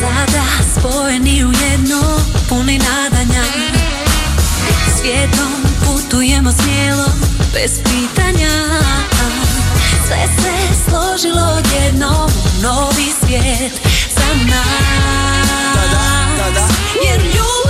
Sada 0.00 0.44
spojeni 0.74 1.44
u 1.44 1.50
jedno 1.64 2.02
Puni 2.48 2.78
nadanja 2.78 3.44
Svijetom 5.02 5.52
putujemo 5.84 6.52
smjelo 6.52 7.06
Bez 7.54 7.80
pitanja. 7.84 8.50
Sve 10.06 10.26
se 10.42 10.52
složilo 10.88 11.42
odjednom 11.58 12.30
u 12.44 12.62
Novi 12.62 13.12
svijet 13.20 13.72
za 14.14 14.34
nas. 14.44 15.52
Jer 17.06 17.20
ljubav 17.20 17.61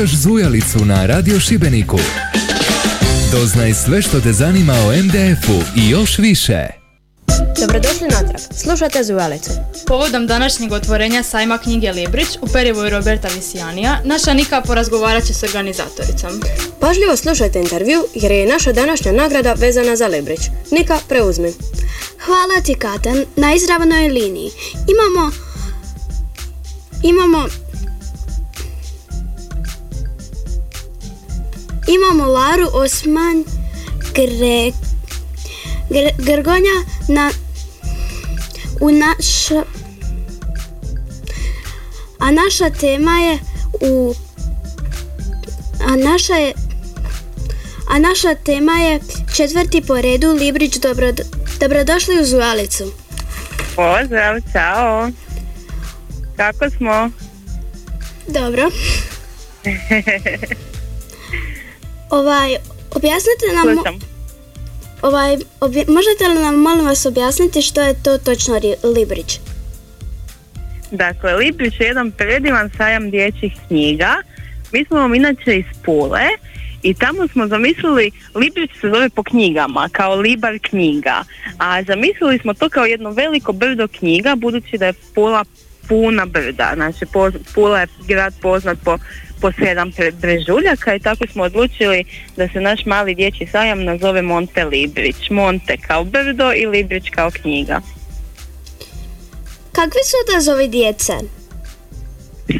Slušaš 0.00 0.16
Zujalicu 0.16 0.84
na 0.84 1.06
Radio 1.06 1.40
Šibeniku. 1.40 1.98
Doznaj 3.32 3.74
sve 3.74 4.02
što 4.02 4.20
te 4.20 4.32
zanima 4.32 4.72
o 4.72 4.92
MDF-u 4.92 5.80
i 5.80 5.88
još 5.88 6.18
više. 6.18 6.66
Dobrodošli 7.60 8.08
natrag, 8.10 8.40
slušate 8.54 9.04
Zujalicu. 9.04 9.50
Povodom 9.86 10.26
današnjeg 10.26 10.72
otvorenja 10.72 11.22
sajma 11.22 11.58
knjige 11.58 11.92
Librić 11.92 12.28
u 12.40 12.46
perivoju 12.46 12.90
Roberta 12.90 13.28
Visijanija, 13.36 14.00
naša 14.04 14.32
Nika 14.32 14.60
porazgovarat 14.60 15.24
će 15.24 15.34
s 15.34 15.42
organizatoricom. 15.42 16.42
Pažljivo 16.80 17.16
slušajte 17.16 17.60
intervju 17.60 18.04
jer 18.14 18.32
je 18.32 18.52
naša 18.52 18.72
današnja 18.72 19.12
nagrada 19.12 19.52
vezana 19.52 19.96
za 19.96 20.06
Librić. 20.06 20.40
Nika, 20.70 20.98
preuzmi. 21.08 21.52
Hvala 22.24 22.60
ti 22.64 22.74
Katen, 22.74 23.24
na 23.36 23.54
izravnoj 23.54 24.08
liniji. 24.08 24.50
Imamo... 24.88 25.30
Imamo... 27.02 27.48
Imamo 31.90 32.26
Laru 32.26 32.68
Osman 32.72 33.44
Gre, 34.14 34.72
Gre- 35.90 36.14
Grgonja 36.18 36.84
na... 37.08 37.30
U 38.80 38.90
naš... 38.90 39.50
A 42.18 42.30
naša 42.30 42.70
tema 42.70 43.18
je 43.18 43.38
u 43.80 44.14
A 45.86 45.96
naša 45.96 46.34
je 46.34 46.52
a 47.88 47.98
naša 47.98 48.34
tema 48.34 48.72
je 48.72 49.00
četvrti 49.36 49.82
po 49.86 50.00
redu 50.00 50.32
Librić 50.32 50.76
dobro, 50.76 51.12
dobrodošli 51.60 52.20
u 52.20 52.24
Zujalicu. 52.24 52.92
Pozdrav, 53.76 54.40
čao. 54.52 55.10
Kako 56.36 56.70
smo? 56.70 57.10
Dobro. 58.28 58.70
Ovaj, 62.10 62.56
objasnite 62.90 63.46
nam... 63.54 63.74
Slušam. 63.74 63.98
Ovaj, 65.02 65.36
obje- 65.60 65.84
možete 65.88 66.28
li 66.28 66.42
nam 66.42 66.54
molim 66.54 66.86
vas 66.86 67.06
objasniti 67.06 67.62
što 67.62 67.80
je 67.80 68.02
to 68.02 68.18
točno 68.18 68.54
ri- 68.54 68.94
Librić? 68.96 69.40
Dakle, 70.90 71.34
Librić 71.34 71.80
je 71.80 71.86
jedan 71.86 72.10
predivan 72.10 72.70
sajam 72.76 73.10
dječjih 73.10 73.52
knjiga. 73.68 74.16
Mi 74.72 74.84
smo 74.84 74.98
vam 74.98 75.14
inače 75.14 75.58
iz 75.58 75.64
Pule 75.84 76.22
i 76.82 76.94
tamo 76.94 77.28
smo 77.28 77.46
zamislili, 77.46 78.10
Librić 78.34 78.70
se 78.80 78.90
zove 78.94 79.08
po 79.08 79.22
knjigama, 79.22 79.88
kao 79.92 80.14
Libar 80.14 80.58
knjiga. 80.62 81.24
A 81.58 81.82
zamislili 81.82 82.38
smo 82.38 82.54
to 82.54 82.68
kao 82.68 82.84
jedno 82.84 83.10
veliko 83.10 83.52
brdo 83.52 83.88
knjiga, 83.88 84.34
budući 84.36 84.78
da 84.78 84.86
je 84.86 84.92
Pula 85.14 85.44
puna 85.88 86.26
brda. 86.26 86.72
Znači, 86.74 87.04
Pula 87.54 87.80
je 87.80 87.86
grad 88.08 88.34
poznat 88.42 88.78
po, 88.84 88.98
po 89.40 89.52
sedam 89.52 89.92
brežuljaka 90.12 90.94
i 90.94 91.00
tako 91.00 91.26
smo 91.26 91.42
odlučili 91.42 92.04
da 92.36 92.48
se 92.48 92.60
naš 92.60 92.86
mali 92.86 93.14
dječji 93.14 93.46
sajam 93.46 93.84
nazove 93.84 94.22
Monte 94.22 94.64
Librić. 94.64 95.30
Monte 95.30 95.76
kao 95.76 96.04
brdo 96.04 96.52
i 96.52 96.66
Librić 96.66 97.10
kao 97.10 97.30
knjiga. 97.30 97.80
Kakvi 99.72 100.00
su 100.04 100.16
odazovi 100.28 100.68
djece? 100.68 101.12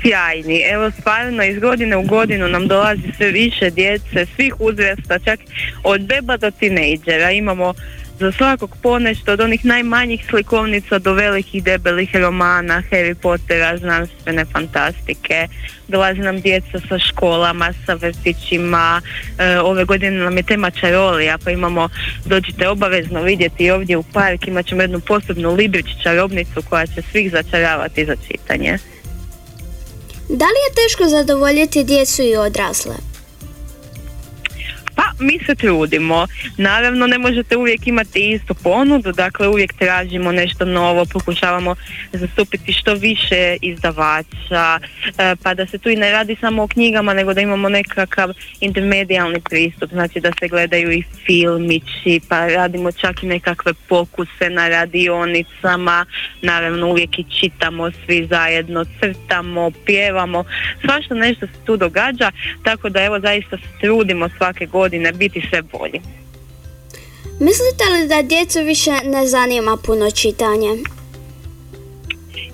sjajni. 0.03 0.63
Evo 0.73 0.91
stvarno 0.91 1.45
iz 1.45 1.59
godine 1.59 1.97
u 1.97 2.03
godinu 2.03 2.49
nam 2.49 2.69
dolazi 2.69 3.13
sve 3.17 3.31
više 3.31 3.71
djece, 3.71 4.27
svih 4.35 4.61
uzrasta, 4.61 5.19
čak 5.19 5.41
od 5.85 6.01
beba 6.01 6.37
do 6.37 6.51
tinejdžera. 6.51 7.31
Imamo 7.31 7.75
za 8.21 8.33
svakog 8.33 8.77
ponešto 8.83 9.33
od 9.33 9.41
onih 9.41 9.65
najmanjih 9.65 10.27
slikovnica 10.31 10.99
do 10.99 11.13
velikih 11.13 11.65
debelih 11.65 12.17
romana, 12.17 12.83
Harry 12.91 13.15
Pottera, 13.15 13.79
znanstvene 13.79 14.45
fantastike. 14.45 15.49
Dolazi 15.89 16.21
nam 16.21 16.41
djeca 16.41 16.81
sa 16.89 16.99
školama, 16.99 17.73
sa 17.87 17.95
vrtićima. 17.95 19.01
E, 19.39 19.59
ove 19.61 19.85
godine 19.85 20.25
nam 20.25 20.37
je 20.37 20.43
tema 20.43 20.71
čarolija, 20.71 21.39
pa 21.45 21.51
imamo, 21.51 21.89
dođite 22.25 22.69
obavezno 22.69 23.23
vidjeti 23.23 23.71
ovdje 23.71 23.97
u 23.97 24.03
park, 24.03 24.47
imat 24.47 24.67
ćemo 24.67 24.83
jednu 24.83 25.01
posebnu 25.01 25.55
Librić 25.55 25.87
čarobnicu 26.03 26.63
koja 26.69 26.87
će 26.87 27.03
svih 27.13 27.31
začaravati 27.33 28.07
za 28.07 28.17
čitanje. 28.29 28.79
Da 30.29 30.45
li 30.45 30.61
je 30.67 30.75
teško 30.75 31.09
zadovoljiti 31.09 31.85
djecu 31.85 32.23
i 32.23 32.37
odrasle? 32.37 33.10
Pa 35.01 35.25
mi 35.25 35.39
se 35.47 35.55
trudimo. 35.55 36.27
Naravno 36.57 37.07
ne 37.07 37.19
možete 37.19 37.57
uvijek 37.57 37.87
imati 37.87 38.31
istu 38.31 38.55
ponudu, 38.55 39.13
dakle 39.13 39.49
uvijek 39.49 39.73
tražimo 39.73 40.33
nešto 40.33 40.65
novo, 40.65 41.05
pokušavamo 41.13 41.75
zastupiti 42.13 42.73
što 42.73 42.95
više 42.95 43.57
izdavača, 43.63 44.79
e, 45.19 45.37
pa 45.43 45.55
da 45.55 45.67
se 45.67 45.79
tu 45.79 45.89
i 45.91 45.97
ne 45.97 46.11
radi 46.11 46.37
samo 46.41 46.63
o 46.63 46.67
knjigama, 46.67 47.15
nego 47.15 47.35
da 47.35 47.41
imamo 47.41 47.69
nekakav 47.69 48.31
intermedijalni 48.61 49.41
pristup, 49.41 49.91
znači 49.91 50.21
da 50.21 50.33
se 50.41 50.49
gledaju 50.49 50.93
i 50.93 51.03
filmići, 51.27 52.21
pa 52.29 52.47
radimo 52.47 52.93
čak 52.93 53.23
i 53.23 53.27
nekakve 53.27 53.73
pokuse 53.89 54.51
na 54.51 54.69
radionicama, 54.69 56.07
naravno 56.43 56.89
uvijek 56.89 57.19
i 57.19 57.25
čitamo 57.41 57.91
svi 57.91 58.27
zajedno, 58.27 58.85
crtamo, 59.01 59.71
pjevamo, 59.87 60.45
svašta 60.85 61.15
nešto 61.15 61.47
se 61.47 61.65
tu 61.65 61.77
događa, 61.77 62.31
tako 62.65 62.89
da 62.89 63.03
evo 63.03 63.21
zaista 63.21 63.57
se 63.57 63.81
trudimo 63.81 64.29
svake 64.39 64.67
godine 64.67 64.90
biti 65.13 65.43
sve 65.51 65.63
bolji. 65.63 66.01
Mislite 67.41 67.85
li 67.93 68.09
da 68.09 68.23
djecu 68.23 68.59
više 68.63 68.91
ne 69.05 69.27
zanima 69.27 69.77
puno 69.87 70.11
čitanje? 70.11 70.69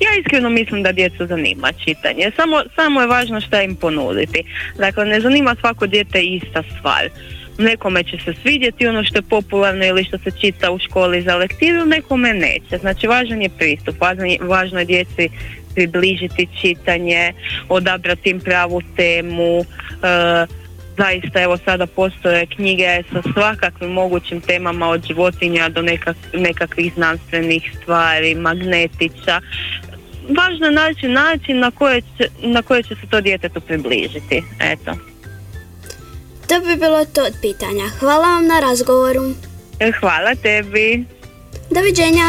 Ja 0.00 0.10
iskreno 0.20 0.50
mislim 0.50 0.82
da 0.82 0.92
djecu 0.92 1.26
zanima 1.26 1.72
čitanje, 1.84 2.30
samo, 2.36 2.62
samo 2.74 3.00
je 3.00 3.06
važno 3.06 3.40
šta 3.40 3.62
im 3.62 3.76
ponuditi. 3.76 4.42
Dakle, 4.78 5.04
ne 5.04 5.20
zanima 5.20 5.56
svako 5.60 5.86
dijete 5.86 6.22
ista 6.22 6.62
stvar. 6.78 7.08
Nekome 7.58 8.02
će 8.04 8.18
se 8.24 8.34
svidjeti 8.42 8.86
ono 8.86 9.04
što 9.04 9.18
je 9.18 9.22
popularno 9.22 9.84
ili 9.84 10.04
što 10.04 10.18
se 10.18 10.30
čita 10.40 10.70
u 10.70 10.78
školi 10.78 11.22
za 11.22 11.36
lektiru, 11.36 11.86
nekome 11.86 12.34
neće. 12.34 12.78
Znači, 12.80 13.06
važan 13.06 13.42
je 13.42 13.48
pristup, 13.48 14.00
važno 14.00 14.24
je, 14.24 14.38
važno 14.40 14.78
je 14.78 14.84
djeci 14.84 15.28
približiti 15.74 16.48
čitanje, 16.60 17.32
odabrati 17.68 18.30
im 18.30 18.40
pravu 18.40 18.82
temu, 18.96 19.60
e, 19.60 20.46
zaista 20.98 21.42
evo 21.42 21.58
sada 21.64 21.86
postoje 21.86 22.46
knjige 22.46 23.02
sa 23.12 23.22
svakakvim 23.32 23.90
mogućim 23.90 24.40
temama 24.40 24.88
od 24.88 25.06
životinja 25.06 25.68
do 25.68 25.82
nekak, 25.82 26.16
nekakvih 26.32 26.92
znanstvenih 26.94 27.72
stvari, 27.82 28.34
magnetića. 28.34 29.40
Važno 30.38 30.66
je 30.66 30.72
naći 30.72 31.08
način 31.08 31.58
na 31.58 31.70
koje 31.70 32.00
će, 32.00 32.28
na 32.42 32.62
koje 32.62 32.82
će 32.82 32.94
se 32.94 33.06
to 33.10 33.20
djetetu 33.20 33.60
približiti. 33.60 34.42
Eto. 34.60 34.92
To 36.48 36.60
bi 36.60 36.76
bilo 36.76 37.04
to 37.04 37.20
od 37.24 37.34
pitanja. 37.42 37.88
Hvala 38.00 38.26
vam 38.26 38.46
na 38.46 38.60
razgovoru. 38.60 39.34
E, 39.80 39.92
Hvala 40.00 40.34
tebi. 40.34 41.04
Doviđenja. 41.70 42.26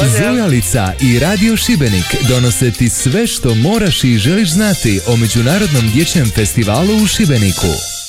Pozdrav. 0.00 0.34
Zujalica 0.34 0.92
i 1.00 1.18
Radio 1.18 1.56
Šibenik 1.56 2.04
donose 2.28 2.70
ti 2.70 2.88
sve 2.88 3.26
što 3.26 3.54
moraš 3.54 4.04
i 4.04 4.18
želiš 4.18 4.50
znati 4.50 5.00
o 5.06 5.16
Međunarodnom 5.16 5.90
dječjem 5.90 6.30
festivalu 6.30 6.96
u 7.02 7.06
Šibeniku. 7.06 8.01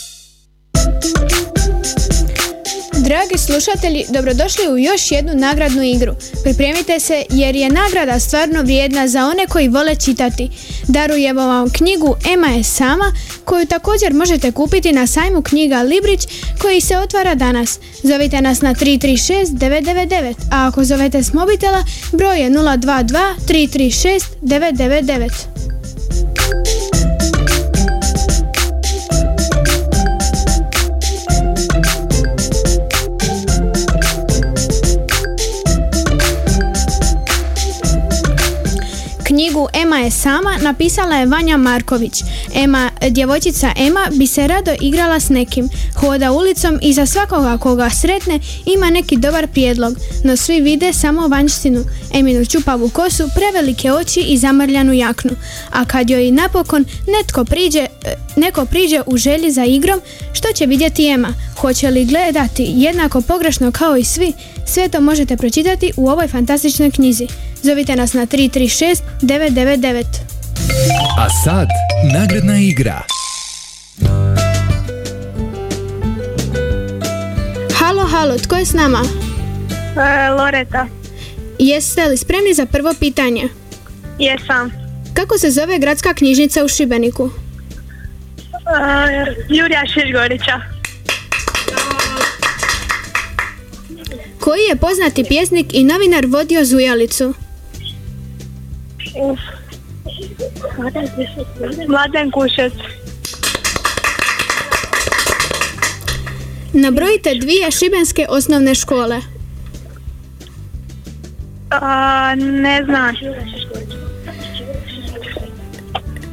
Dragi 3.33 3.45
slušatelji, 3.45 4.05
dobrodošli 4.09 4.67
u 4.73 4.77
još 4.77 5.11
jednu 5.11 5.35
nagradnu 5.35 5.83
igru. 5.83 6.15
Pripremite 6.43 6.99
se 6.99 7.23
jer 7.29 7.55
je 7.55 7.69
nagrada 7.69 8.19
stvarno 8.19 8.61
vrijedna 8.61 9.07
za 9.07 9.25
one 9.25 9.47
koji 9.47 9.67
vole 9.67 9.95
čitati. 9.95 10.49
Darujemo 10.87 11.47
vam 11.47 11.69
knjigu 11.69 12.15
Ema 12.33 12.47
je 12.47 12.63
sama, 12.63 13.13
koju 13.45 13.65
također 13.65 14.13
možete 14.13 14.51
kupiti 14.51 14.91
na 14.91 15.07
sajmu 15.07 15.41
knjiga 15.41 15.81
Librić 15.81 16.27
koji 16.61 16.81
se 16.81 16.97
otvara 16.97 17.35
danas. 17.35 17.79
Zovite 18.03 18.41
nas 18.41 18.61
na 18.61 18.73
336 18.73 19.45
999, 19.45 20.33
a 20.51 20.67
ako 20.67 20.83
zovete 20.83 21.23
s 21.23 21.33
mobitela, 21.33 21.85
broj 22.11 22.41
je 22.41 22.49
022 22.49 23.35
336 23.47 24.21
999. 24.41 25.72
Knjigu 39.33 39.67
Ema 39.73 39.99
je 39.99 40.11
sama 40.11 40.57
napisala 40.61 41.15
je 41.15 41.25
Vanja 41.25 41.57
Marković. 41.57 42.23
Ema, 42.55 42.89
djevojčica 43.09 43.71
Ema 43.77 44.07
bi 44.11 44.27
se 44.27 44.47
rado 44.47 44.71
igrala 44.81 45.19
s 45.19 45.29
nekim. 45.29 45.69
Hoda 45.95 46.31
ulicom 46.31 46.79
i 46.81 46.93
za 46.93 47.05
svakoga 47.05 47.57
koga 47.57 47.89
sretne 47.89 48.39
ima 48.65 48.89
neki 48.89 49.17
dobar 49.17 49.47
prijedlog, 49.47 49.97
no 50.23 50.37
svi 50.37 50.61
vide 50.61 50.93
samo 50.93 51.27
vanjštinu. 51.27 51.83
Eminu 52.13 52.45
čupavu 52.45 52.89
kosu, 52.89 53.29
prevelike 53.35 53.91
oči 53.91 54.19
i 54.19 54.37
zamrljanu 54.37 54.93
jaknu. 54.93 55.31
A 55.71 55.85
kad 55.85 56.09
joj 56.09 56.31
napokon 56.31 56.85
netko 57.07 57.45
priđe, 57.45 57.79
e, 57.79 57.87
neko 58.35 58.65
priđe 58.65 59.01
u 59.05 59.17
želji 59.17 59.51
za 59.51 59.65
igrom, 59.65 60.01
što 60.33 60.47
će 60.53 60.65
vidjeti 60.65 61.07
Ema? 61.07 61.33
Hoće 61.57 61.89
li 61.89 62.05
gledati 62.05 62.73
jednako 62.75 63.21
pogrešno 63.21 63.71
kao 63.71 63.97
i 63.97 64.03
svi? 64.03 64.33
Sve 64.65 64.89
to 64.89 65.01
možete 65.01 65.37
pročitati 65.37 65.91
u 65.97 66.09
ovoj 66.09 66.27
fantastičnoj 66.27 66.91
knjizi. 66.91 67.27
Zovite 67.63 67.95
nas 67.95 68.13
na 68.13 68.25
336 68.25 69.03
999. 69.21 70.05
A 71.17 71.29
sad, 71.43 71.67
nagradna 72.13 72.59
igra. 72.59 73.01
Halo, 77.79 78.07
halo, 78.07 78.37
tko 78.37 78.55
je 78.55 78.65
s 78.65 78.73
nama? 78.73 79.01
Loreta. 80.37 80.87
Jeste 81.59 82.05
li 82.05 82.17
spremni 82.17 82.53
za 82.53 82.65
prvo 82.65 82.93
pitanje? 82.99 83.49
Jesam. 84.19 84.71
Kako 85.13 85.37
se 85.37 85.51
zove 85.51 85.79
gradska 85.79 86.13
knjižnica 86.13 86.63
u 86.63 86.67
Šibeniku? 86.67 87.23
Uh, 87.23 87.31
Jurija 89.49 89.83
Šižgorića. 89.93 90.61
Koji 94.39 94.61
je 94.69 94.75
poznati 94.75 95.23
pjesnik 95.23 95.67
i 95.73 95.83
novinar 95.83 96.25
vodio 96.25 96.65
Zujalicu? 96.65 97.33
Mladen 101.87 102.31
Kušec. 102.31 102.73
Nabrojite 106.73 107.35
dvije 107.35 107.71
šibenske 107.71 108.25
osnovne 108.29 108.75
škole. 108.75 109.21
A, 111.69 112.35
ne 112.35 112.83
znam. 112.85 113.15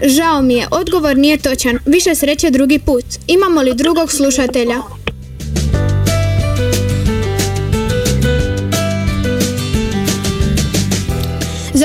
Žao 0.06 0.42
mi 0.42 0.54
je, 0.54 0.66
odgovor 0.70 1.16
nije 1.16 1.38
točan. 1.38 1.78
Više 1.86 2.14
sreće 2.14 2.50
drugi 2.50 2.78
put. 2.78 3.04
Imamo 3.26 3.62
li 3.62 3.74
drugog 3.74 4.12
slušatelja? 4.12 4.76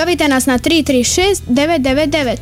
Zovite 0.05 0.27
nas 0.27 0.45
na 0.45 0.59
336 0.59 1.41
999. 1.47 2.37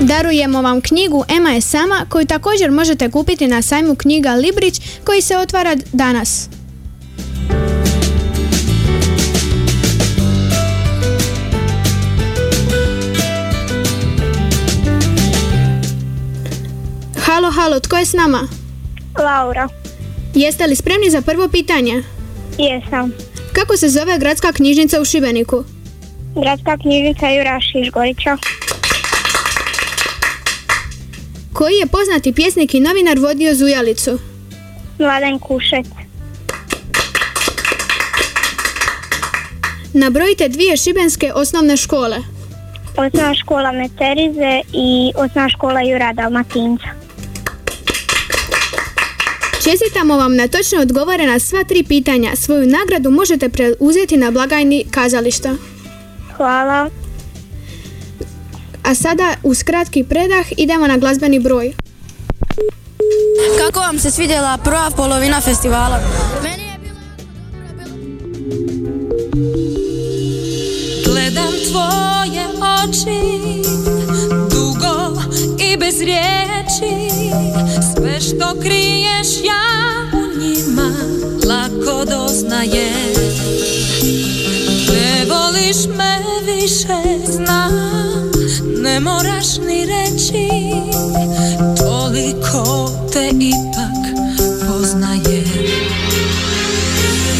Darujemo 0.00 0.62
vam 0.62 0.80
knjigu 0.80 1.24
Ema 1.28 1.50
je 1.50 1.60
sama 1.60 2.06
koju 2.08 2.26
također 2.26 2.70
možete 2.70 3.10
kupiti 3.10 3.46
na 3.46 3.62
sajmu 3.62 3.94
knjiga 3.94 4.34
Librić 4.34 4.80
koji 5.04 5.22
se 5.22 5.36
otvara 5.36 5.76
danas. 5.92 6.48
Halo, 17.16 17.50
halo, 17.50 17.80
tko 17.80 17.96
je 17.96 18.06
s 18.06 18.12
nama? 18.12 18.67
Laura. 19.18 19.68
Jeste 20.34 20.66
li 20.66 20.76
spremni 20.76 21.10
za 21.10 21.22
prvo 21.22 21.48
pitanje? 21.48 22.02
Jesam. 22.58 23.12
Kako 23.52 23.76
se 23.76 23.88
zove 23.88 24.18
gradska 24.18 24.52
knjižnica 24.52 25.00
u 25.00 25.04
Šibeniku? 25.04 25.64
Gradska 26.34 26.76
knjižnica 26.78 27.28
Jura 27.28 27.60
Šišgorića. 27.60 28.36
Koji 31.52 31.74
je 31.74 31.86
poznati 31.86 32.32
pjesnik 32.32 32.74
i 32.74 32.80
novinar 32.80 33.18
vodio 33.18 33.54
Zujalicu? 33.54 34.18
Mladen 34.98 35.38
Kušec. 35.38 35.86
Nabrojite 39.92 40.48
dvije 40.48 40.76
šibenske 40.76 41.32
osnovne 41.34 41.76
škole. 41.76 42.16
Osnovna 42.96 43.34
škola 43.34 43.72
Meterize 43.72 44.60
i 44.72 45.12
osnovna 45.16 45.48
škola 45.48 45.80
Jura 45.82 46.12
Dalmatinca. 46.12 46.97
Čestitamo 49.70 50.16
vam 50.16 50.36
na 50.36 50.48
točno 50.48 50.80
odgovore 50.80 51.26
na 51.26 51.38
sva 51.38 51.64
tri 51.64 51.82
pitanja. 51.82 52.36
Svoju 52.36 52.66
nagradu 52.66 53.10
možete 53.10 53.48
preuzeti 53.48 54.16
na 54.16 54.30
blagajni 54.30 54.84
kazališta. 54.90 55.54
Hvala. 56.36 56.90
A 58.82 58.94
sada 58.94 59.34
uz 59.42 59.62
kratki 59.62 60.04
predah 60.04 60.46
idemo 60.56 60.86
na 60.86 60.96
glazbeni 60.96 61.38
broj. 61.38 61.72
Kako 63.58 63.80
vam 63.80 63.98
se 63.98 64.10
svidjela 64.10 64.58
prva 64.64 64.90
polovina 64.96 65.40
festivala? 65.40 66.00
Gledam 71.04 71.52
tvoje 71.70 72.46
oči 72.84 73.20
Dugo 74.50 75.20
i 75.72 75.76
bez 75.76 76.00
riječi 76.00 77.07
Što 78.20 78.60
kriješ 78.60 79.28
ja 79.44 79.64
u 80.12 80.40
njima 80.40 80.90
Lako 81.48 82.04
doznajem 82.04 83.14
Ne 84.88 85.26
voliš 85.30 85.96
me 85.96 86.18
više 86.54 87.32
Znam, 87.32 88.30
ne 88.82 89.00
moraš 89.00 89.56
ni 89.66 89.86
reći. 89.86 90.48
Toliko 91.76 92.90
te 93.12 93.28
ipak 93.28 94.26
poznajem. 94.68 95.44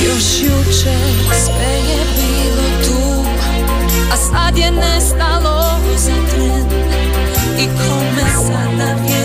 Još 0.04 0.40
jučer 0.40 1.34
sve 1.44 1.74
je 1.90 2.04
bilo 2.16 2.68
tu 2.84 3.24
A 4.12 4.16
sad 4.16 4.58
je 4.58 4.70
nestalo 4.70 5.80
za 5.96 6.14
tren. 6.30 6.66
I 7.58 7.66
kome 7.66 8.30
sada 8.46 8.94
vjerujem 8.94 9.17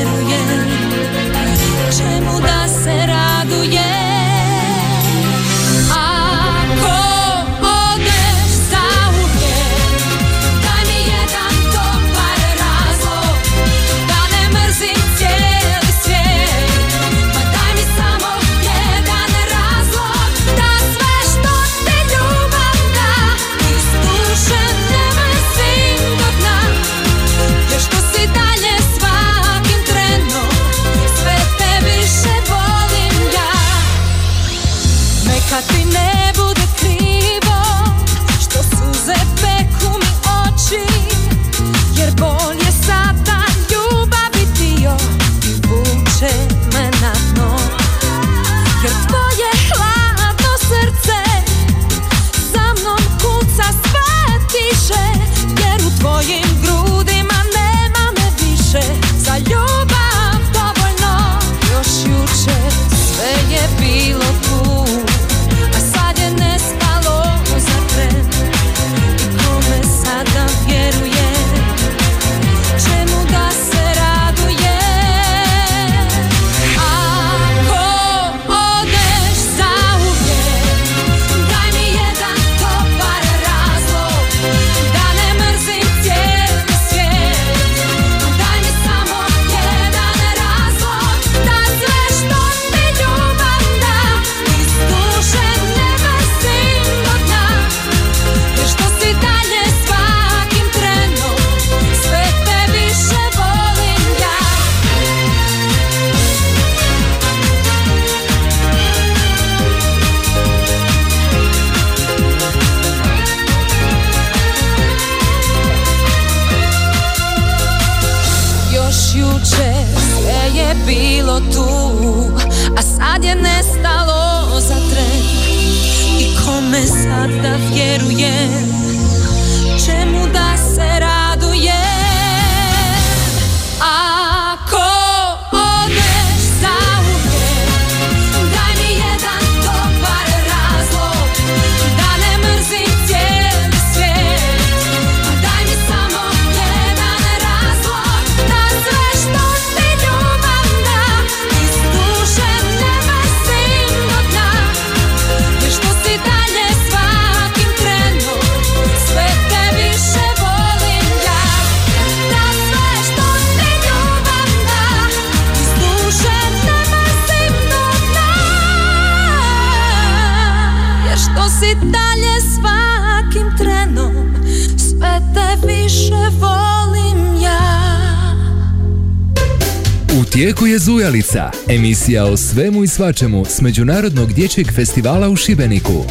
je 180.73 180.79
Zujalica, 180.79 181.51
emisija 181.67 182.25
o 182.25 182.37
svemu 182.37 182.83
i 182.83 182.87
svačemu 182.87 183.45
s 183.45 183.61
Međunarodnog 183.61 184.33
dječjeg 184.33 184.67
festivala 184.75 185.29
u 185.29 185.35
Šibeniku. 185.35 186.03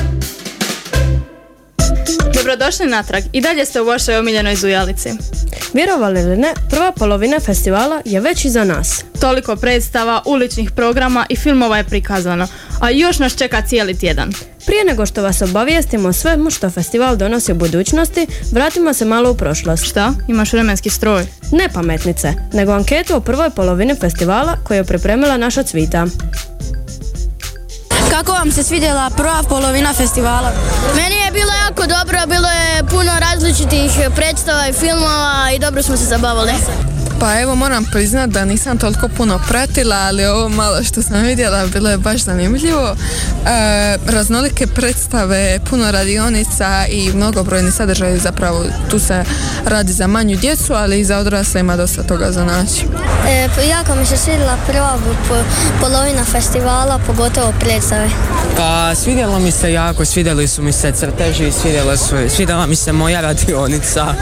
Dobrodošli 2.34 2.86
natrag 2.86 3.24
i 3.32 3.40
dalje 3.40 3.64
ste 3.64 3.80
u 3.80 3.84
vašoj 3.84 4.16
omiljenoj 4.16 4.56
zujalici. 4.56 5.08
Vjerovali 5.74 6.20
ili 6.20 6.36
ne, 6.36 6.54
prva 6.70 6.92
polovina 6.92 7.40
festivala 7.40 8.02
je 8.04 8.20
već 8.20 8.44
iza 8.44 8.64
nas. 8.64 9.04
Toliko 9.20 9.56
predstava, 9.56 10.22
uličnih 10.26 10.70
programa 10.70 11.26
i 11.28 11.36
filmova 11.36 11.76
je 11.76 11.84
prikazano, 11.84 12.46
a 12.80 12.90
još 12.90 13.18
nas 13.18 13.36
čeka 13.36 13.62
cijeli 13.62 13.98
tjedan. 13.98 14.32
Prije 14.66 14.84
nego 14.84 15.06
što 15.06 15.22
vas 15.22 15.42
obavijestimo 15.42 16.08
o 16.08 16.12
svemu 16.12 16.50
što 16.50 16.70
festival 16.70 17.16
donosi 17.16 17.52
u 17.52 17.54
budućnosti, 17.54 18.26
vratimo 18.52 18.94
se 18.94 19.04
malo 19.04 19.30
u 19.30 19.34
prošlost. 19.34 19.84
Šta? 19.84 20.12
Imaš 20.28 20.52
vremenski 20.52 20.90
stroj? 20.90 21.26
Ne 21.52 21.68
pametnice, 21.68 22.34
nego 22.52 22.72
anketu 22.72 23.16
o 23.16 23.20
prvoj 23.20 23.50
polovini 23.50 23.94
festivala 23.94 24.56
koju 24.64 24.76
je 24.76 24.84
pripremila 24.84 25.36
naša 25.36 25.62
cvita. 25.62 26.06
Kako 28.12 28.32
vam 28.32 28.52
se 28.52 28.62
svidjela 28.62 29.10
prva 29.16 29.42
polovina 29.48 29.92
festivala? 29.92 30.52
Meni 30.96 31.14
je 31.14 31.30
bilo 31.32 31.52
jako 31.66 31.86
dobro, 31.86 32.18
bilo 32.26 32.48
je 32.48 32.84
puno 32.90 33.12
različitih 33.20 33.90
predstava 34.16 34.68
i 34.68 34.72
filmova 34.72 35.50
i 35.54 35.58
dobro 35.58 35.82
smo 35.82 35.96
se 35.96 36.04
zabavili. 36.04 36.52
Pa 37.22 37.40
evo 37.40 37.54
moram 37.54 37.84
priznat 37.84 38.30
da 38.30 38.44
nisam 38.44 38.78
toliko 38.78 39.08
puno 39.08 39.40
pratila, 39.48 39.96
ali 39.96 40.26
ovo 40.26 40.48
malo 40.48 40.82
što 40.84 41.02
sam 41.02 41.22
vidjela 41.22 41.66
bilo 41.66 41.90
je 41.90 41.98
baš 41.98 42.20
zanimljivo. 42.20 42.96
E, 43.46 43.98
raznolike 44.06 44.66
predstave, 44.66 45.58
puno 45.70 45.90
radionica 45.90 46.86
i 46.88 47.12
mnogobrojni 47.12 47.70
sadržaj 47.70 48.18
zapravo 48.18 48.64
tu 48.90 48.98
se 48.98 49.24
radi 49.66 49.92
za 49.92 50.06
manju 50.06 50.36
djecu, 50.36 50.74
ali 50.74 51.00
i 51.00 51.04
za 51.04 51.18
odrasle 51.18 51.60
ima 51.60 51.76
dosta 51.76 52.02
toga 52.02 52.32
za 52.32 52.44
naći. 52.44 52.86
E, 53.28 53.48
pa 53.56 53.60
jako 53.60 53.94
mi 53.94 54.06
se 54.06 54.16
svidjela 54.16 54.56
prva 54.66 54.98
po- 55.28 55.44
polovina 55.80 56.24
festivala, 56.24 57.00
pogotovo 57.06 57.52
predstave. 57.60 58.08
Pa 58.56 58.94
svidjelo 58.94 59.38
mi 59.38 59.50
se 59.50 59.72
jako, 59.72 60.04
svidjeli 60.04 60.48
su 60.48 60.62
mi 60.62 60.72
se 60.72 60.92
crteži, 60.92 61.52
svidjela, 61.52 61.96
su, 61.96 62.16
svidjela 62.28 62.66
mi 62.66 62.76
se 62.76 62.92
moja 62.92 63.20
radionica, 63.20 64.14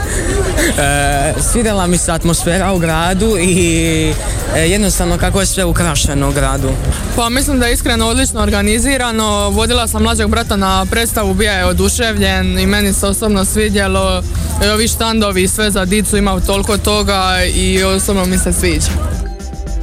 e, 0.79 1.33
svidjela 1.51 1.87
mi 1.87 1.97
se 1.97 2.11
atmosfera 2.11 2.73
u 2.73 2.79
gradu 2.79 2.90
i 3.39 4.13
e, 4.55 4.59
jednostavno 4.59 5.17
kako 5.17 5.39
je 5.39 5.45
sve 5.45 5.65
ukrašeno 5.65 6.29
u 6.29 6.31
gradu. 6.31 6.69
Pa 7.15 7.29
mislim 7.29 7.59
da 7.59 7.65
je 7.65 7.73
iskreno 7.73 8.07
odlično 8.07 8.41
organizirano. 8.41 9.49
Vodila 9.49 9.87
sam 9.87 10.03
mlađeg 10.03 10.27
brata 10.27 10.55
na 10.55 10.85
predstavu, 10.85 11.33
bio 11.33 11.51
je 11.51 11.65
oduševljen 11.65 12.59
i 12.59 12.67
meni 12.67 12.93
se 12.93 13.07
osobno 13.07 13.45
svidjelo. 13.45 14.23
I 14.65 14.69
ovi 14.69 14.87
štandovi, 14.87 15.47
sve 15.47 15.71
za 15.71 15.85
dicu 15.85 16.17
ima 16.17 16.39
toliko 16.39 16.77
toga 16.77 17.37
i 17.55 17.83
osobno 17.83 18.25
mi 18.25 18.37
se 18.37 18.53
sviđa. 18.53 18.91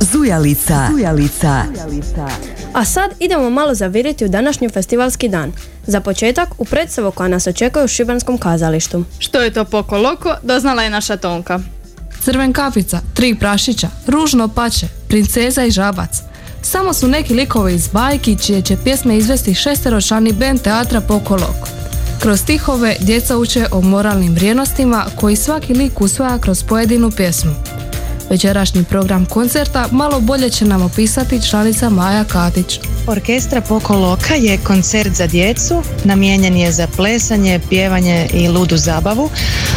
Zujalica. 0.01 0.88
Zujalica. 0.92 1.64
A 2.73 2.85
sad 2.85 3.11
idemo 3.18 3.51
malo 3.51 3.75
zaviriti 3.75 4.25
u 4.25 4.29
današnji 4.29 4.68
festivalski 4.68 5.29
dan. 5.29 5.53
Za 5.87 6.01
početak 6.01 6.49
u 6.59 6.64
predstavu 6.64 7.11
koja 7.11 7.29
nas 7.29 7.47
očekuje 7.47 7.85
u 7.85 7.88
Šibenskom 7.88 8.38
kazalištu. 8.38 9.05
Što 9.18 9.40
je 9.40 9.53
to 9.53 9.64
Poko 9.64 9.99
Loko, 9.99 10.35
doznala 10.42 10.83
je 10.83 10.90
naša 10.90 11.16
Tonka. 11.16 11.61
Crven 12.25 12.53
kapica, 12.53 13.01
tri 13.15 13.35
prašića, 13.35 13.89
ružno 14.07 14.49
pače, 14.49 14.87
princeza 15.09 15.65
i 15.65 15.71
žabac. 15.71 16.11
Samo 16.63 16.93
su 16.93 17.09
neki 17.09 17.35
likovi 17.35 17.75
iz 17.75 17.89
bajki 17.89 18.37
čije 18.39 18.63
će 18.63 18.77
pjesme 18.85 19.17
izvesti 19.17 19.55
šesteročlani 19.55 20.33
band 20.33 20.61
teatra 20.61 21.01
Poko 21.01 21.35
Loko. 21.35 21.69
Kroz 22.21 22.41
stihove 22.41 22.97
djeca 23.01 23.39
uče 23.39 23.67
o 23.71 23.81
moralnim 23.81 24.35
vrijednostima 24.35 25.07
koji 25.17 25.37
svaki 25.37 25.75
lik 25.75 26.01
usvaja 26.01 26.39
kroz 26.39 26.63
pojedinu 26.63 27.11
pjesmu. 27.11 27.53
Večerašnji 28.31 28.85
program 28.85 29.27
koncerta 29.27 29.88
malo 29.91 30.21
bolje 30.21 30.51
će 30.51 30.64
nam 30.64 30.83
opisati 30.83 31.49
članica 31.51 31.88
Maja 31.88 32.25
Katić. 32.25 32.81
Orkestra 33.07 33.61
Poko 33.61 33.97
Loka 33.97 34.35
je 34.35 34.59
koncert 34.59 35.14
za 35.14 35.27
djecu, 35.27 35.83
namijenjen 36.05 36.57
je 36.57 36.73
za 36.73 36.87
plesanje, 36.97 37.61
pjevanje 37.69 38.29
i 38.35 38.49
ludu 38.49 38.77
zabavu, 38.77 39.31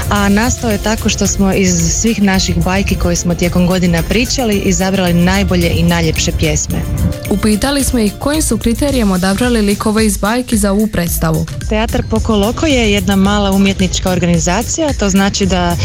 a 0.09 0.29
nastao 0.29 0.71
je 0.71 0.77
tako 0.77 1.09
što 1.09 1.27
smo 1.27 1.53
iz 1.53 1.99
svih 2.01 2.21
naših 2.21 2.63
bajki 2.63 2.95
koje 2.95 3.15
smo 3.15 3.35
tijekom 3.35 3.67
godina 3.67 4.03
pričali 4.09 4.57
izabrali 4.57 5.13
najbolje 5.13 5.69
i 5.69 5.83
najljepše 5.83 6.31
pjesme. 6.31 6.81
Upitali 7.29 7.83
smo 7.83 7.99
ih 7.99 8.13
kojim 8.19 8.41
su 8.41 8.57
kriterijem 8.57 9.11
odabrali 9.11 9.61
likove 9.61 10.05
iz 10.05 10.17
bajki 10.17 10.57
za 10.57 10.71
ovu 10.71 10.87
predstavu. 10.87 11.45
Teatar 11.69 12.03
Poko 12.09 12.35
Loko 12.35 12.65
je 12.65 12.91
jedna 12.91 13.15
mala 13.15 13.51
umjetnička 13.51 14.11
organizacija, 14.11 14.93
to 14.99 15.09
znači 15.09 15.45
da 15.45 15.75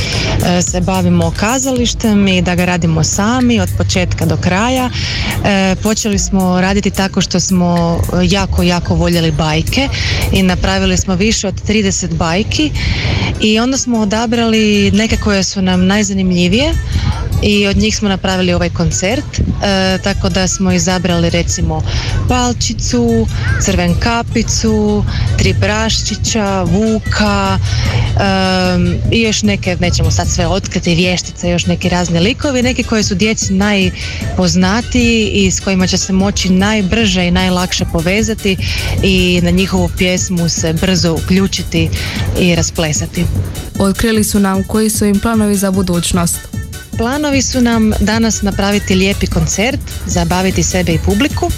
e, 0.47 0.63
se 0.63 0.81
bavimo 0.81 1.33
kazalištem 1.37 2.29
i 2.29 2.43
da 2.43 2.56
ga 2.57 2.65
radimo 2.65 3.05
sami 3.05 3.61
od 3.61 3.69
početka 3.79 4.27
do 4.27 4.37
kraja. 4.37 4.91
E, 5.45 5.77
počeli 5.83 6.19
smo 6.19 6.61
raditi 6.61 6.91
tako 6.91 7.21
što 7.21 7.41
smo 7.41 8.01
jako, 8.23 8.63
jako 8.63 8.95
voljeli 8.95 9.31
bajke 9.31 9.89
i 10.33 10.43
napravili 10.43 10.97
smo 10.97 11.15
više 11.15 11.49
od 11.49 11.55
30 11.69 12.15
bajki 12.15 12.71
i 13.41 13.59
onda 13.61 13.79
smo 13.79 13.99
odabrali 13.99 14.91
neke 14.91 15.17
koje 15.17 15.45
su 15.45 15.63
nam 15.63 15.87
najzanimljivije 15.87 16.73
i 17.43 17.67
od 17.67 17.77
njih 17.77 17.97
smo 17.97 18.09
napravili 18.09 18.53
ovaj 18.53 18.71
koncert 18.71 19.39
e, 19.39 19.99
tako 20.05 20.29
da 20.29 20.49
smo 20.49 20.73
izabrali 20.73 21.31
recimo 21.31 21.83
palčicu, 22.29 23.27
crven 23.63 23.95
kapicu, 24.01 25.05
tri 25.39 25.55
praščića, 25.61 26.63
vuka 26.63 27.59
em, 28.21 28.99
i 29.13 29.23
još 29.23 29.43
neke, 29.43 29.77
nećemo 29.81 30.11
sad 30.11 30.29
sve 30.29 30.47
otkriti, 30.47 30.95
vještice, 30.95 31.51
još 31.51 31.67
neki 31.67 31.89
razni 31.89 32.21
likovi, 32.21 32.63
neki 32.63 32.83
koji 32.83 33.03
su 33.03 33.15
djeci 33.15 33.53
najpoznatiji 33.53 35.29
i 35.29 35.51
s 35.51 35.61
kojima 35.61 35.87
će 35.87 35.99
se 35.99 36.13
moći 36.13 36.49
najbrže 36.49 37.27
i 37.27 37.31
najlakše 37.31 37.85
povezati 37.93 38.57
i 39.03 39.41
na 39.43 39.51
njihovu 39.51 39.91
pjesmu 39.99 40.49
se 40.49 40.73
brzo 40.73 41.13
uključiti 41.13 41.91
i 42.39 42.55
rasplesati. 42.55 43.25
Otkrili 43.79 44.25
su 44.25 44.41
nam 44.41 44.65
koji 44.65 44.91
su 44.91 45.05
im 45.05 45.21
planovi 45.21 45.57
za 45.57 45.71
budućnost. 45.71 46.56
Planovi 46.97 47.43
su 47.43 47.61
nam 47.61 47.93
danas 48.01 48.43
napraviti 48.43 48.95
lijepi 48.95 49.27
koncert, 49.27 49.81
zabaviti 50.07 50.63
sebe 50.63 50.93
i 50.93 50.99
publiku, 50.99 51.51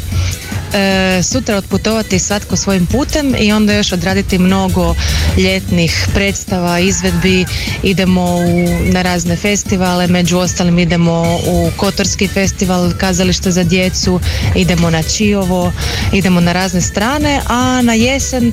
e, 0.75 1.23
sutra 1.23 1.57
otputovati 1.57 2.19
svatko 2.19 2.57
svojim 2.57 2.87
putem 2.87 3.35
i 3.39 3.53
onda 3.53 3.75
još 3.75 3.93
odraditi 3.93 4.39
mnogo 4.39 4.95
ljetnih 5.37 6.09
predstava, 6.15 6.79
izvedbi, 6.79 7.45
idemo 7.83 8.37
u, 8.37 8.69
na 8.93 9.03
razne 9.03 9.37
festivale, 9.37 10.07
među 10.07 10.39
ostalim 10.39 10.79
idemo 10.79 11.39
u 11.47 11.71
Kotorski 11.77 12.29
festival 12.29 12.93
kazališta 12.99 13.51
za 13.51 13.65
djecu, 13.65 14.21
idemo 14.57 14.91
na 14.91 15.03
Čiovo, 15.03 15.73
idemo 16.13 16.41
na 16.41 16.53
razne 16.53 16.81
strane, 16.81 17.41
a 17.47 17.83
na 17.83 17.95
jesen 17.95 18.53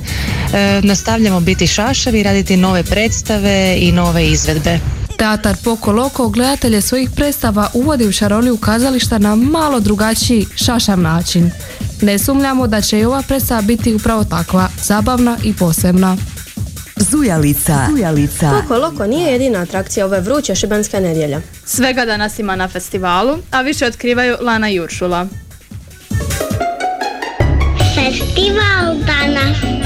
nastavljamo 0.82 1.40
biti 1.40 1.66
šašavi, 1.66 2.22
raditi 2.22 2.56
nove 2.56 2.82
predstave 2.82 3.76
i 3.78 3.92
nove 3.92 4.26
izvedbe. 4.28 4.95
Teatar 5.16 5.56
Poko 5.64 5.92
Loko 5.92 6.28
gledatelje 6.28 6.80
svojih 6.80 7.10
predstava 7.16 7.70
uvodi 7.74 8.06
u 8.06 8.12
šaroliju 8.12 8.56
kazališta 8.56 9.18
na 9.18 9.34
malo 9.34 9.80
drugačiji, 9.80 10.46
šašav 10.56 10.98
način. 10.98 11.50
Ne 12.02 12.18
sumnjamo 12.18 12.66
da 12.66 12.80
će 12.80 12.98
i 12.98 13.04
ova 13.04 13.22
predstava 13.28 13.62
biti 13.62 13.94
upravo 13.94 14.24
takva, 14.24 14.68
zabavna 14.82 15.36
i 15.44 15.54
posebna. 15.54 16.16
Zujalica. 16.96 17.86
Zujalica. 17.90 18.60
Poko 18.62 18.78
Loko 18.78 19.06
nije 19.06 19.32
jedina 19.32 19.58
atrakcija 19.58 20.06
ove 20.06 20.20
vruće 20.20 20.54
šibenske 20.54 21.00
nedjelje. 21.00 21.40
Svega 21.64 22.04
danas 22.04 22.38
ima 22.38 22.56
na 22.56 22.68
festivalu, 22.68 23.38
a 23.50 23.62
više 23.62 23.86
otkrivaju 23.86 24.36
Lana 24.40 24.70
i 24.70 24.80
Uršula. 24.80 25.26
Festival 27.94 28.94
danas. 29.06 29.85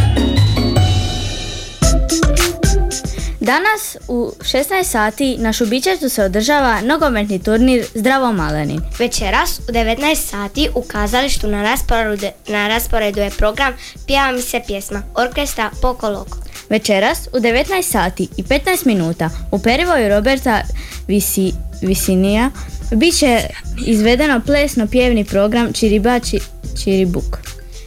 Danas 3.40 3.96
u 4.08 4.32
16 4.38 4.84
sati 4.84 5.36
na 5.38 5.52
Šubićetu 5.52 6.08
se 6.08 6.24
održava 6.24 6.80
nogometni 6.80 7.42
turnir 7.42 7.86
Zdravo 7.94 8.32
Maleni. 8.32 8.80
Večeras 8.98 9.58
u 9.68 9.72
19 9.72 10.14
sati 10.14 10.68
u 10.74 10.82
kazalištu 10.82 11.48
na 11.48 11.62
rasporedu, 11.62 12.26
na 12.48 12.68
rasporedu 12.68 13.20
je 13.20 13.30
program 13.30 13.72
Pjeva 14.06 14.32
mi 14.32 14.42
se 14.42 14.60
pjesma 14.66 15.02
Orkestra 15.14 15.70
Poko 15.82 16.08
Loko. 16.08 16.38
Večeras 16.70 17.28
u 17.32 17.36
19 17.36 17.82
sati 17.82 18.28
i 18.36 18.42
15 18.42 18.86
minuta 18.86 19.30
u 19.52 19.58
perivoju 19.58 20.08
Roberta 20.08 20.62
Visi, 21.08 21.52
Visinija 21.82 22.50
bit 22.92 23.18
će 23.18 23.40
izvedeno 23.86 24.40
plesno 24.46 24.86
pjevni 24.86 25.24
program 25.24 25.72
Čiribači 25.72 26.38
Čiribuk. 26.84 27.38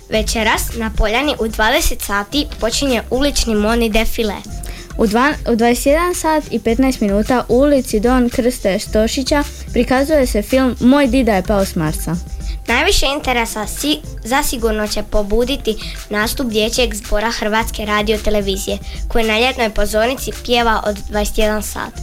Večeras 0.10 0.62
na 0.76 0.92
Poljani 0.98 1.36
u 1.40 1.44
20 1.44 2.06
sati 2.06 2.48
počinje 2.60 3.02
ulični 3.10 3.56
moni 3.56 3.90
defile. 3.90 4.36
U, 4.98 5.08
dva, 5.08 5.34
u 5.48 5.52
21 5.52 6.14
sat 6.14 6.44
i 6.52 6.60
15 6.60 7.02
minuta 7.02 7.46
u 7.50 7.56
ulici 7.56 8.00
Don 8.00 8.30
Krste 8.30 8.80
Štošića 8.80 9.44
prikazuje 9.74 10.28
se 10.28 10.42
film 10.42 10.76
Moj 10.80 11.08
dida 11.08 11.36
je 11.36 11.44
pao 11.44 11.66
s 11.66 11.76
Marsa. 11.76 12.16
Najviše 12.68 13.06
interesa 13.16 13.68
si, 13.68 13.98
zasigurno 14.24 14.88
će 14.88 15.04
pobuditi 15.04 15.76
nastup 16.10 16.48
dječjeg 16.48 16.96
zbora 16.96 17.32
Hrvatske 17.32 17.86
radio 17.86 18.18
televizije 18.18 18.78
koji 19.08 19.26
na 19.26 19.40
ljetnoj 19.40 19.70
pozornici 19.70 20.32
pjeva 20.46 20.84
od 20.86 20.98
21 21.10 21.62
sat. 21.62 21.94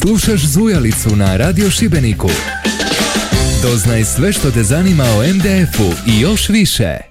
Slušaš 0.00 0.40
Zujalicu 0.40 1.16
na 1.16 1.36
Radio 1.36 1.70
Šibeniku. 1.70 2.28
Doznaj 3.62 4.04
sve 4.04 4.32
što 4.32 4.50
te 4.50 4.62
zanima 4.62 5.04
o 5.04 5.22
MDF-u 5.22 6.10
i 6.10 6.20
još 6.20 6.48
više. 6.48 7.07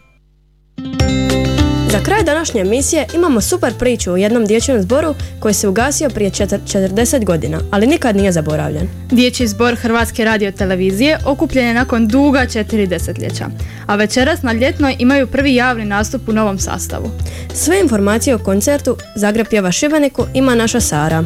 Za 1.98 2.04
kraj 2.04 2.24
današnje 2.24 2.62
emisije 2.62 3.06
imamo 3.14 3.42
super 3.42 3.74
priču 3.74 4.12
o 4.12 4.18
jednom 4.18 4.46
dječjem 4.46 4.82
zboru 4.82 5.16
koji 5.40 5.54
se 5.54 5.68
ugasio 5.68 6.10
prije 6.10 6.32
četir- 6.32 6.60
40 6.66 7.26
godina, 7.26 7.60
ali 7.72 7.88
nikad 7.88 8.16
nije 8.16 8.32
zaboravljen. 8.32 8.88
Dječji 9.12 9.48
zbor 9.48 9.76
Hrvatske 9.76 10.26
radiotelevizije 10.26 11.20
okupljen 11.26 11.68
je 11.68 11.74
nakon 11.74 12.08
duga 12.08 12.46
četiri 12.46 12.88
desetljeća, 12.88 13.46
a 13.88 13.96
večeras 13.96 14.42
na 14.42 14.54
ljetnoj 14.54 14.96
imaju 15.00 15.28
prvi 15.28 15.56
javni 15.56 15.86
nastup 15.86 16.30
u 16.30 16.34
novom 16.34 16.60
sastavu. 16.60 17.12
Sve 17.54 17.80
informacije 17.80 18.36
o 18.36 18.40
koncertu 18.40 18.98
Zagreb 19.16 19.48
pjeva 19.48 19.72
Šibeniku 19.72 20.26
ima 20.34 20.56
naša 20.56 20.80
Sara. 20.80 21.24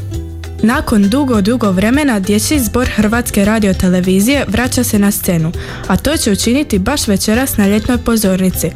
Nakon 0.64 1.10
dugo, 1.10 1.42
dugo 1.42 1.72
vremena 1.72 2.20
dječji 2.20 2.60
zbor 2.60 2.90
Hrvatske 2.96 3.46
radiotelevizije 3.46 4.46
vraća 4.48 4.84
se 4.84 5.00
na 5.00 5.12
scenu, 5.12 5.52
a 5.88 5.98
to 5.98 6.18
će 6.18 6.32
učiniti 6.32 6.80
baš 6.80 7.08
večeras 7.08 7.58
na 7.58 7.68
ljetnoj 7.68 7.98
pozornici. 7.98 8.72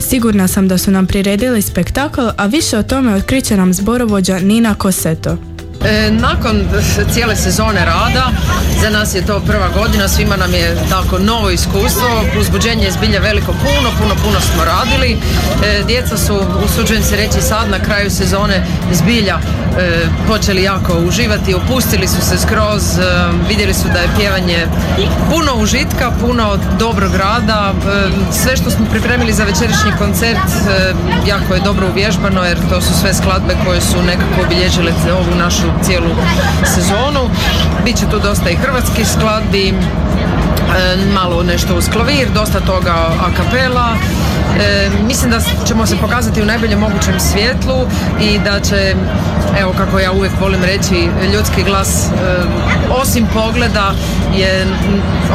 Sigurna 0.00 0.48
sam 0.48 0.68
da 0.68 0.78
su 0.78 0.90
nam 0.90 1.06
priredili 1.06 1.62
spektakl, 1.62 2.28
a 2.36 2.46
više 2.46 2.78
o 2.78 2.82
tome 2.82 3.14
otkriće 3.14 3.56
nam 3.56 3.72
zborovođa 3.72 4.38
Nina 4.38 4.74
Koseto. 4.74 5.36
E, 5.84 6.10
nakon 6.10 6.68
cijele 7.12 7.36
sezone 7.36 7.84
rada, 7.84 8.30
za 8.82 8.90
nas 8.90 9.14
je 9.14 9.26
to 9.26 9.40
prva 9.46 9.68
godina, 9.68 10.08
svima 10.08 10.36
nam 10.36 10.54
je 10.54 10.76
tako 10.90 11.18
novo 11.18 11.50
iskustvo, 11.50 12.24
uzbuđenje 12.40 12.84
je 12.84 12.92
zbilja 12.92 13.20
veliko 13.20 13.52
puno, 13.52 13.90
puno, 13.98 14.14
puno 14.24 14.40
smo 14.40 14.64
radili. 14.64 15.16
E, 15.64 15.82
djeca 15.86 16.16
su, 16.16 16.40
usuđujem 16.64 17.02
se 17.02 17.16
reći 17.16 17.40
sad 17.40 17.70
na 17.70 17.78
kraju 17.78 18.10
sezone, 18.10 18.66
zbilja 18.92 19.38
počeli 20.28 20.62
jako 20.62 20.92
uživati, 20.98 21.54
opustili 21.54 22.08
su 22.08 22.20
se 22.20 22.38
skroz, 22.38 22.98
e, 22.98 23.02
vidjeli 23.48 23.74
su 23.74 23.88
da 23.88 23.98
je 23.98 24.08
pjevanje 24.18 24.66
puno 25.30 25.52
užitka, 25.62 26.12
puno 26.20 26.58
dobrog 26.78 27.14
rada, 27.14 27.72
e, 27.74 28.08
sve 28.32 28.56
što 28.56 28.70
smo 28.70 28.86
pripremili 28.90 29.32
za 29.32 29.44
večerašnji 29.44 29.92
koncert 29.98 30.48
e, 30.68 30.94
jako 31.28 31.54
je 31.54 31.60
dobro 31.60 31.86
uvježbano 31.88 32.44
jer 32.44 32.58
to 32.70 32.80
su 32.80 33.00
sve 33.00 33.14
skladbe 33.14 33.54
koje 33.64 33.80
su 33.80 34.02
nekako 34.02 34.46
obilježile 34.46 34.92
ovu 35.12 35.36
našu 35.38 35.66
cijelu 35.82 36.10
sezonu. 36.74 37.30
Biće 37.84 38.06
tu 38.10 38.18
dosta 38.18 38.50
i 38.50 38.56
hrvatskih 38.56 39.08
skladbi, 39.08 39.68
e, 39.68 39.74
malo 41.12 41.42
nešto 41.42 41.76
uz 41.76 41.88
klavir, 41.92 42.28
dosta 42.34 42.60
toga 42.60 42.94
a 42.94 43.30
kapela. 43.36 43.96
Mislim 45.06 45.30
da 45.30 45.40
ćemo 45.66 45.86
se 45.86 45.96
pokazati 45.96 46.42
u 46.42 46.44
najboljem 46.44 46.78
mogućem 46.78 47.20
svjetlu 47.20 47.86
i 48.20 48.38
da 48.38 48.60
će, 48.60 48.94
evo 49.60 49.74
kako 49.78 49.98
ja 49.98 50.12
uvijek 50.12 50.32
volim 50.40 50.64
reći, 50.64 51.08
ljudski 51.34 51.62
glas 51.62 52.08
osim 53.02 53.26
pogleda 53.34 53.94
je 54.36 54.66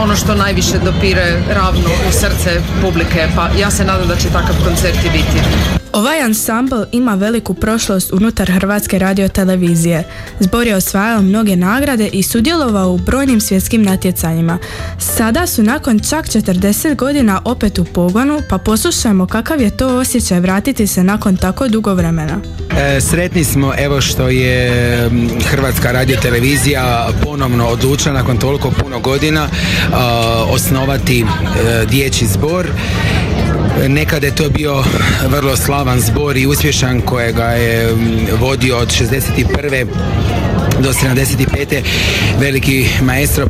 ono 0.02 0.16
što 0.16 0.36
najviše 0.36 0.80
dopire 0.86 1.42
ravno 1.54 1.90
u 2.10 2.12
srce 2.12 2.62
publike, 2.82 3.28
pa 3.36 3.50
ja 3.60 3.72
se 3.72 3.86
nadam 3.86 4.08
da 4.08 4.16
će 4.16 4.30
takav 4.30 4.56
koncert 4.66 5.06
i 5.06 5.10
biti. 5.10 5.81
Ovaj 5.94 6.22
ansambl 6.22 6.76
ima 6.92 7.16
veliku 7.16 7.54
prošlost 7.54 8.14
unutar 8.14 8.52
Hrvatske 8.52 9.00
radiotelevizije. 9.00 10.04
Zbor 10.40 10.68
je 10.68 10.76
osvajao 10.76 11.22
mnoge 11.22 11.56
nagrade 11.56 12.08
i 12.08 12.24
sudjelovao 12.24 12.92
u 12.92 12.98
brojnim 12.98 13.42
svjetskim 13.42 13.84
natjecanjima. 13.84 14.58
Sada 15.00 15.48
su 15.48 15.64
nakon 15.64 16.00
čak 16.10 16.26
40 16.26 16.96
godina 16.96 17.42
opet 17.46 17.80
u 17.80 17.86
pogonu, 17.86 18.42
pa 18.50 18.58
poslušajmo 18.58 19.28
kakav 19.28 19.62
je 19.62 19.78
to 19.78 19.98
osjećaj 19.98 20.40
vratiti 20.40 20.88
se 20.88 21.04
nakon 21.04 21.38
tako 21.38 21.68
dugo 21.68 21.94
vremena. 21.94 22.40
E, 22.78 23.02
sretni 23.02 23.44
smo 23.44 23.74
evo 23.78 24.02
što 24.02 24.30
je 24.30 25.10
Hrvatska 25.46 25.92
radiotelevizija 25.92 27.10
ponovno 27.24 27.68
odlučila 27.68 28.14
nakon 28.14 28.38
toliko 28.38 28.72
puno 28.72 29.00
godina 29.00 29.48
a, 29.94 30.46
osnovati 30.50 31.20
e, 31.22 31.86
dječji 31.86 32.28
zbor. 32.28 32.68
Nekada 33.88 34.28
je 34.28 34.36
to 34.36 34.50
bio 34.50 34.84
vrlo 35.30 35.56
slavan 35.56 36.00
zbor 36.00 36.38
i 36.38 36.46
uspješan 36.46 37.02
kojega 37.02 37.44
je 37.44 37.90
m, 37.90 38.28
vodio 38.40 38.78
od 38.78 38.88
61. 38.88 39.86
do 40.82 40.94
75. 40.94 41.82
veliki 42.40 42.90
maestro 43.02 43.48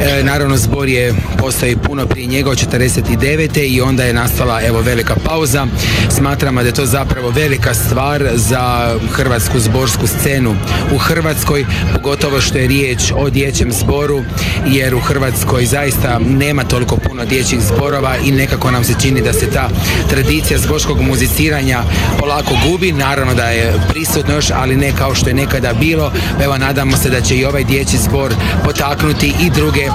E, 0.00 0.22
naravno 0.22 0.56
zbor 0.56 0.88
je 0.88 1.14
postoji 1.38 1.76
puno 1.76 2.06
prije 2.06 2.26
njega 2.26 2.50
od 2.50 2.72
49. 2.72 3.58
i 3.68 3.80
onda 3.80 4.04
je 4.04 4.12
nastala 4.12 4.62
evo 4.62 4.80
velika 4.80 5.14
pauza. 5.24 5.66
Smatramo 6.10 6.62
da 6.62 6.68
je 6.68 6.74
to 6.74 6.86
zapravo 6.86 7.30
velika 7.30 7.74
stvar 7.74 8.28
za 8.34 8.96
hrvatsku 9.12 9.60
zborsku 9.60 10.06
scenu 10.06 10.56
u 10.94 10.98
Hrvatskoj, 10.98 11.66
pogotovo 11.92 12.40
što 12.40 12.58
je 12.58 12.68
riječ 12.68 13.00
o 13.16 13.30
dječjem 13.30 13.72
zboru 13.72 14.22
jer 14.66 14.94
u 14.94 15.00
Hrvatskoj 15.00 15.66
zaista 15.66 16.18
nema 16.18 16.64
toliko 16.64 16.96
puno 16.96 17.24
dječjih 17.24 17.60
zborova 17.60 18.16
i 18.24 18.32
nekako 18.32 18.70
nam 18.70 18.84
se 18.84 18.94
čini 19.02 19.20
da 19.20 19.32
se 19.32 19.50
ta 19.50 19.68
tradicija 20.10 20.58
zborskog 20.58 21.00
muziciranja 21.00 21.82
polako 22.18 22.54
gubi. 22.66 22.92
Naravno 22.92 23.34
da 23.34 23.44
je 23.44 23.74
prisutno 23.88 24.34
još, 24.34 24.50
ali 24.54 24.76
ne 24.76 24.92
kao 24.98 25.14
što 25.14 25.30
je 25.30 25.34
nekada 25.34 25.72
bilo. 25.72 26.12
Pa 26.38 26.51
Evo 26.52 26.58
nadamo 26.58 26.96
se 26.96 27.10
da 27.10 27.20
će 27.20 27.36
i 27.36 27.44
ovaj 27.44 27.64
dječji 27.64 27.98
zbor 27.98 28.34
potaknuti 28.64 29.34
i 29.40 29.50
druge 29.50 29.88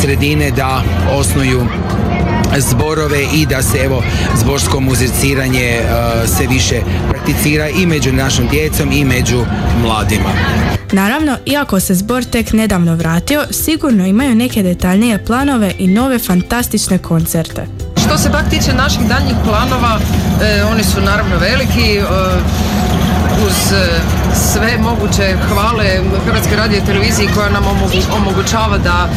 sredine 0.00 0.50
da 0.50 0.82
osnuju 1.10 1.66
zborove 2.58 3.24
i 3.34 3.46
da 3.46 3.62
se 3.62 3.78
evo 3.78 4.02
zborsko 4.36 4.80
muziciranje 4.80 5.64
e, 5.64 5.82
sve 6.26 6.46
više 6.46 6.80
prakticira 7.10 7.68
i 7.68 7.86
među 7.86 8.12
našom 8.12 8.48
djecom 8.48 8.92
i 8.92 9.04
među 9.04 9.44
mladima. 9.82 10.30
Naravno, 10.92 11.36
iako 11.46 11.80
se 11.80 11.94
zbor 11.94 12.24
tek 12.24 12.52
nedavno 12.52 12.94
vratio, 12.94 13.44
sigurno 13.50 14.06
imaju 14.06 14.34
neke 14.34 14.62
detaljnije 14.62 15.24
planove 15.24 15.72
i 15.78 15.86
nove 15.86 16.18
fantastične 16.18 16.98
koncerte. 16.98 17.66
Što 18.06 18.18
se 18.18 18.30
pak 18.32 18.50
tiče 18.50 18.74
naših 18.74 19.08
daljnjih 19.08 19.36
planova, 19.44 20.00
e, 20.42 20.64
oni 20.64 20.84
su 20.84 21.00
naravno 21.00 21.36
veliki, 21.36 21.98
e, 21.98 22.02
uz 23.46 23.72
e, 23.72 24.00
sve 24.34 24.78
moguće 24.78 25.36
hvale 25.48 25.88
Hrvatske 26.26 26.56
radio 26.56 26.78
i 26.78 26.86
televiziji 26.86 27.28
koja 27.34 27.50
nam 27.50 27.64
omogu- 27.64 28.16
omogućava 28.16 28.78
da 28.78 29.08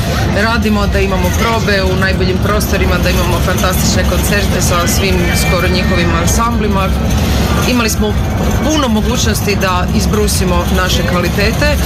radimo, 0.42 0.88
da 0.88 1.00
imamo 1.00 1.30
probe 1.42 1.84
u 1.84 1.96
najboljim 2.00 2.38
prostorima, 2.44 2.96
da 3.04 3.10
imamo 3.10 3.40
fantastične 3.46 4.04
koncerte 4.10 4.62
sa 4.62 4.88
svim 4.88 5.16
skoro 5.42 5.68
njihovim 5.68 6.10
ansamblima. 6.22 6.88
Imali 7.70 7.90
smo 7.90 8.14
puno 8.64 8.88
mogućnosti 8.88 9.56
da 9.56 9.86
izbrusimo 9.96 10.66
naše 10.78 11.02
kvalitete. 11.12 11.78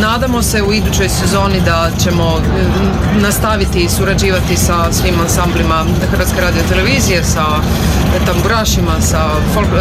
Nadamo 0.00 0.42
se 0.42 0.62
u 0.62 0.72
idućoj 0.72 1.08
sezoni 1.08 1.60
da 1.60 1.90
ćemo 2.04 2.38
e, 2.38 2.62
nastaviti 3.20 3.88
surađivati 3.88 4.56
sa 4.56 4.92
svim 4.92 5.20
ansamblima 5.20 5.84
Hrvatske 6.10 6.40
radio 6.40 6.62
televizije, 6.68 7.24
sa 7.24 7.46
tamburašima, 8.26 9.00
sa, 9.00 9.30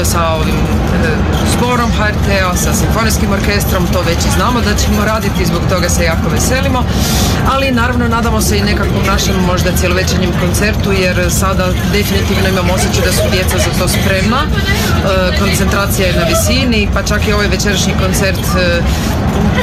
sa 0.04 0.21
ovim 0.34 0.56
e, 0.56 1.10
zborom 1.54 1.91
HRT-a, 1.91 2.56
sa 2.56 2.74
simfonijskim 2.74 3.32
orkestrom, 3.32 3.88
to 3.93 4.02
već 4.02 4.17
i 4.17 4.32
znamo 4.36 4.62
da 4.62 4.76
ćemo 4.76 5.06
raditi, 5.06 5.45
zbog 5.45 5.62
toga 5.69 5.89
se 5.89 6.04
jako 6.04 6.30
veselimo, 6.30 6.84
ali 7.54 7.71
naravno 7.71 8.08
nadamo 8.08 8.41
se 8.41 8.58
i 8.58 8.63
nekakvom 8.63 9.06
našem 9.08 9.36
možda 9.48 9.78
cjelovečernjem 9.78 10.32
koncertu, 10.41 10.91
jer 10.91 11.32
sada 11.32 11.65
definitivno 11.93 12.50
imamo 12.50 12.74
osjećaj 12.74 13.06
da 13.06 13.12
su 13.12 13.24
djeca 13.32 13.58
za 13.58 13.80
to 13.80 13.88
spremna, 13.88 14.41
E, 15.06 15.38
koncentracija 15.39 16.08
je 16.08 16.13
na 16.13 16.26
visini, 16.26 16.89
pa 16.93 17.04
čak 17.04 17.28
i 17.28 17.34
ovaj 17.34 17.48
večerašnji 17.48 17.93
koncert 18.02 18.39
e, 18.58 18.82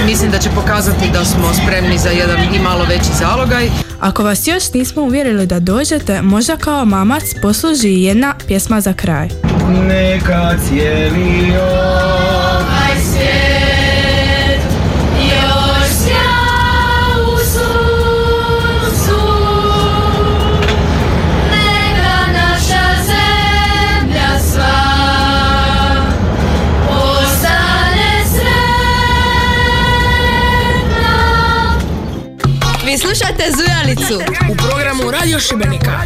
mislim 0.06 0.30
da 0.30 0.38
će 0.38 0.50
pokazati 0.54 1.11
da 1.12 1.24
smo 1.24 1.54
spremni 1.54 1.98
za 1.98 2.08
jedan 2.08 2.54
i 2.54 2.58
malo 2.58 2.85
veći 2.88 3.11
zalogaj. 3.18 3.68
Ako 4.00 4.22
vas 4.24 4.46
još 4.46 4.72
nismo 4.74 5.02
uvjerili 5.02 5.46
da 5.46 5.61
dođete, 5.61 6.22
možda 6.22 6.56
kao 6.56 6.85
mamac 6.85 7.22
posluži 7.42 8.02
jedna 8.02 8.35
pjesma 8.46 8.80
za 8.80 8.92
kraj. 8.92 9.28
Neka 9.88 10.54
cijeli 10.68 11.52
Ovaj 11.56 12.72
Slušate 33.33 33.53
Zujalicu 33.57 34.14
u 34.53 34.57
programu 34.57 35.11
Radio 35.11 35.39
Šibenika. 35.39 36.01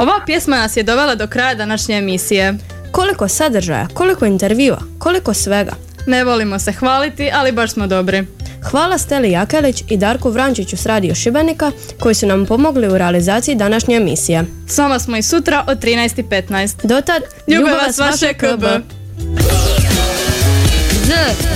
Ova 0.00 0.20
pjesma 0.26 0.56
nas 0.56 0.76
je 0.76 0.82
dovela 0.82 1.14
do 1.14 1.26
kraja 1.26 1.54
današnje 1.54 1.96
emisije. 1.96 2.54
Koliko 2.92 3.28
sadržaja, 3.28 3.88
koliko 3.94 4.26
intervjua, 4.26 4.78
koliko 4.98 5.34
svega. 5.34 5.72
Ne 6.06 6.24
volimo 6.24 6.58
se 6.58 6.72
hvaliti, 6.72 7.30
ali 7.34 7.52
baš 7.52 7.72
smo 7.72 7.86
dobri. 7.86 8.26
Hvala 8.70 8.98
Steli 8.98 9.30
Jakelić 9.30 9.84
i 9.88 9.96
Darku 9.96 10.30
Vrančiću 10.30 10.76
s 10.76 10.86
Radio 10.86 11.14
Šibenika 11.14 11.72
koji 12.00 12.14
su 12.14 12.26
nam 12.26 12.46
pomogli 12.46 12.88
u 12.88 12.98
realizaciji 12.98 13.54
današnje 13.54 13.96
emisije. 13.96 14.44
S 14.68 14.78
vama 14.78 14.98
smo 14.98 15.16
i 15.16 15.22
sutra 15.22 15.64
od 15.68 15.78
13.15. 15.78 16.86
Dotad, 16.86 17.22
Ljubav 17.46 17.74
vas 17.74 17.98
vaše 17.98 18.34
KB. 18.34 18.64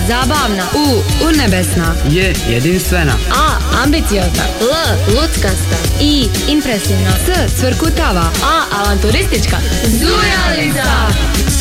Zabavna. 0.08 0.66
U. 0.74 1.02
Urnebesna. 1.26 1.94
J. 2.08 2.34
Jedinstvena. 2.48 3.12
A. 3.30 3.58
Ambiciozna. 3.82 4.44
L. 4.60 4.96
Luckasta. 5.14 5.76
I. 6.00 6.28
Impresivna. 6.48 7.10
S. 7.10 7.54
Cvrkutava. 7.60 8.30
A. 8.42 8.80
Avanturistička. 8.80 9.56
Zuja! 9.98 11.53